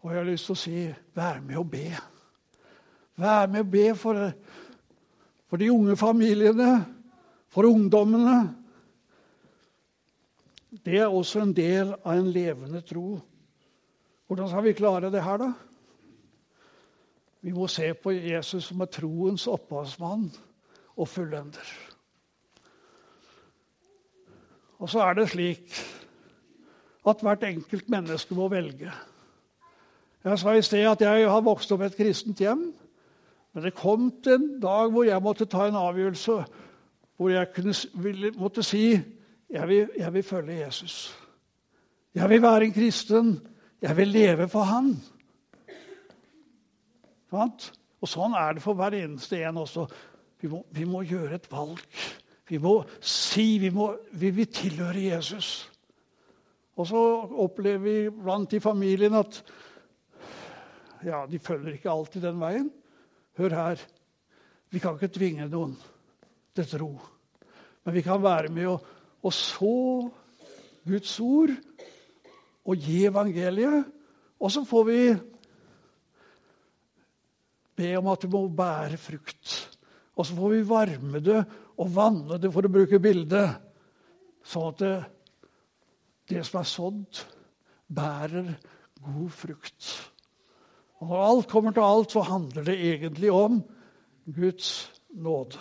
Og 0.00 0.12
jeg 0.12 0.20
har 0.20 0.28
lyst 0.28 0.48
til 0.48 0.54
å 0.54 0.60
si 0.60 0.84
vær 1.16 1.40
med 1.44 1.58
og 1.60 1.70
be. 1.72 1.88
Vær 3.18 3.48
med 3.50 3.64
og 3.64 3.72
be 3.72 3.86
for, 3.98 4.20
for 5.48 5.60
de 5.60 5.72
unge 5.72 5.96
familiene, 5.98 6.84
for 7.48 7.68
ungdommene. 7.68 8.38
Det 10.84 10.98
er 10.98 11.06
også 11.06 11.42
en 11.42 11.54
del 11.56 11.94
av 12.04 12.14
en 12.18 12.30
levende 12.32 12.80
tro. 12.86 13.18
Hvordan 14.28 14.48
skal 14.48 14.64
vi 14.64 14.76
klare 14.78 15.10
det 15.12 15.24
her, 15.24 15.40
da? 15.40 15.52
Vi 17.40 17.52
må 17.54 17.68
se 17.70 17.92
på 17.94 18.12
Jesus 18.12 18.68
som 18.68 18.80
er 18.82 18.90
troens 18.92 19.46
opphavsmann 19.46 20.26
og 20.96 21.08
fullender. 21.08 21.70
Og 24.78 24.90
så 24.90 25.02
er 25.06 25.18
det 25.18 25.28
slik 25.30 25.78
at 27.08 27.22
hvert 27.22 27.46
enkelt 27.46 27.88
menneske 27.90 28.34
må 28.34 28.48
velge. 28.52 28.92
Jeg 30.24 30.38
sa 30.38 30.52
i 30.52 30.62
sted 30.62 30.86
at 30.86 31.00
jeg 31.02 31.30
har 31.30 31.46
vokst 31.46 31.72
opp 31.72 31.82
i 31.82 31.88
et 31.88 31.96
kristent 31.96 32.42
hjem. 32.42 32.68
Men 33.54 33.64
det 33.64 33.74
kom 33.78 34.10
til 34.22 34.36
en 34.36 34.48
dag 34.60 34.90
hvor 34.92 35.06
jeg 35.06 35.22
måtte 35.22 35.48
ta 35.48 35.66
en 35.66 35.78
avgjørelse 35.78 36.42
hvor 37.18 37.32
jeg 37.32 37.48
kunne, 37.54 37.74
ville, 37.94 38.30
måtte 38.38 38.62
si 38.62 38.98
jeg 39.50 39.68
vil, 39.68 39.90
jeg 39.96 40.12
vil 40.14 40.22
følge 40.22 40.58
Jesus. 40.64 41.18
Jeg 42.14 42.28
vil 42.28 42.42
være 42.42 42.64
en 42.64 42.72
kristen. 42.72 43.48
Jeg 43.82 43.96
vil 43.96 44.08
leve 44.08 44.48
for 44.48 44.66
Han. 44.68 44.94
Og 47.32 48.08
sånn 48.08 48.34
er 48.38 48.56
det 48.56 48.64
for 48.64 48.78
hver 48.78 48.96
eneste 48.98 49.40
en 49.44 49.60
også. 49.62 49.86
Vi 50.40 50.48
må, 50.50 50.62
vi 50.74 50.86
må 50.88 51.02
gjøre 51.06 51.38
et 51.38 51.50
valg. 51.52 51.82
Vi 52.48 52.60
må 52.62 52.80
si 53.00 53.58
vi, 53.60 53.70
må, 53.74 53.90
vi 54.16 54.30
vil 54.34 54.48
tilhøre 54.52 55.02
Jesus. 55.10 55.68
Og 56.78 56.86
så 56.88 57.02
opplever 57.42 57.82
vi 57.82 57.96
blant 58.14 58.54
i 58.54 58.62
familien 58.62 59.16
at 59.18 59.40
ja, 61.04 61.24
de 61.30 61.38
følger 61.42 61.76
ikke 61.76 61.90
alltid 61.92 62.24
den 62.24 62.40
veien. 62.40 62.70
Hør 63.38 63.54
her. 63.54 63.82
Vi 64.70 64.80
kan 64.82 64.96
ikke 64.96 65.12
tvinge 65.14 65.48
noen 65.50 65.74
til 66.56 66.66
tro. 66.70 66.90
Men 67.84 67.94
vi 67.94 68.02
kan 68.06 68.22
være 68.22 68.50
med 68.52 68.70
å, 68.70 68.78
å 69.22 69.32
så 69.34 69.76
Guds 70.88 71.14
ord 71.20 71.52
og 72.68 72.84
gi 72.84 73.02
evangeliet. 73.08 73.88
Og 74.38 74.52
så 74.54 74.62
får 74.68 74.84
vi 74.88 75.00
be 77.78 77.90
om 77.98 78.10
at 78.12 78.24
det 78.24 78.30
må 78.32 78.44
bære 78.50 78.98
frukt. 79.00 79.54
Og 80.18 80.26
så 80.26 80.34
får 80.34 80.54
vi 80.54 80.66
varme 80.66 81.22
det 81.22 81.40
og 81.78 81.90
vanne 81.94 82.40
det, 82.42 82.50
for 82.50 82.66
å 82.66 82.72
bruke 82.74 82.98
bildet, 82.98 83.54
sånn 84.42 84.72
at 84.72 84.80
det, 84.82 84.94
det 86.32 86.42
som 86.46 86.58
er 86.58 86.66
sådd, 86.66 87.20
bærer 87.86 88.48
god 89.04 89.28
frukt. 89.30 89.90
Og 90.98 91.12
når 91.12 91.26
alt 91.28 91.50
kommer 91.52 91.74
til 91.74 91.86
alt, 91.86 92.10
så 92.10 92.24
handler 92.26 92.66
det 92.66 92.74
egentlig 92.82 93.30
om 93.30 93.60
Guds 94.26 94.72
nåde. 95.14 95.60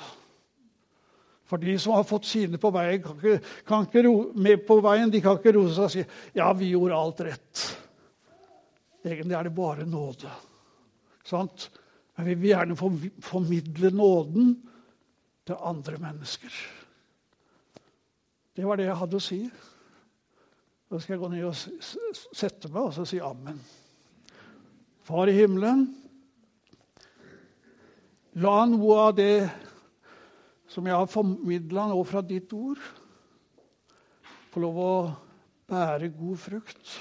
For 1.47 1.61
de 1.61 1.77
som 1.79 1.95
har 1.95 2.07
fått 2.07 2.27
sine 2.27 2.59
på 2.59 2.71
veien, 2.75 3.01
kan 3.03 3.17
ikke, 3.17 3.37
kan 3.67 3.85
ikke 3.87 4.03
ro, 4.03 4.15
med 4.35 4.65
på 4.67 4.79
veien, 4.83 5.11
de 5.11 5.21
kan 5.23 5.39
ikke 5.39 5.55
rose 5.55 5.77
seg 5.77 5.85
og 5.87 5.93
si 5.93 6.03
ja, 6.35 6.51
vi 6.57 6.73
gjorde 6.73 6.97
alt 6.99 7.23
rett. 7.27 7.65
Egentlig 9.07 9.37
er 9.37 9.47
det 9.47 9.55
bare 9.55 9.87
nåde. 9.87 10.31
Sant? 11.27 11.69
Men 12.17 12.27
vi 12.27 12.35
vil 12.41 12.51
gjerne 12.51 12.75
formidle 13.23 13.91
nåden 13.95 14.55
til 15.47 15.63
andre 15.71 15.99
mennesker. 16.01 16.51
Det 18.57 18.65
var 18.65 18.79
det 18.79 18.87
jeg 18.89 18.99
hadde 18.99 19.19
å 19.19 19.23
si. 19.23 19.39
Da 20.87 20.99
skal 20.99 21.13
jeg 21.13 21.21
gå 21.21 21.29
ned 21.31 21.45
og 21.45 22.35
sette 22.35 22.71
meg 22.71 22.81
og 22.81 22.95
så 22.95 23.05
si 23.07 23.19
amen. 23.23 23.59
Far 25.07 25.29
i 25.31 25.35
himmelen, 25.37 25.85
la 28.43 28.57
noe 28.67 28.97
av 29.05 29.15
det 29.15 29.47
som 30.67 30.87
jeg 30.87 30.95
har 30.95 31.09
formidla 31.11 31.87
nå 31.91 31.99
fra 32.07 32.21
ditt 32.25 32.53
ord, 32.55 32.81
få 34.51 34.63
lov 34.63 34.79
å 34.81 34.95
bære 35.67 36.11
god 36.15 36.39
frukt. 36.41 36.93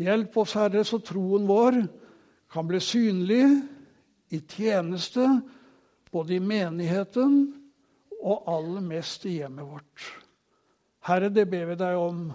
Hjelp 0.00 0.36
oss, 0.42 0.56
Herre, 0.58 0.82
så 0.84 0.98
troen 1.04 1.46
vår 1.48 1.78
kan 2.50 2.66
bli 2.66 2.80
synlig 2.82 3.44
i 4.34 4.40
tjeneste, 4.40 5.26
både 6.10 6.36
i 6.36 6.42
menigheten 6.42 7.38
og 8.20 8.48
aller 8.50 8.84
mest 8.86 9.26
i 9.28 9.38
hjemmet 9.40 9.68
vårt. 9.68 10.08
Herre, 11.04 11.30
det 11.30 11.46
ber 11.50 11.68
vi 11.72 11.78
deg 11.78 12.00
om 12.00 12.26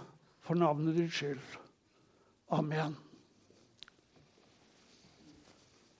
for 0.46 0.58
navnet 0.58 0.96
ditt 0.96 1.14
skyld. 1.14 1.56
Amen. 2.54 2.96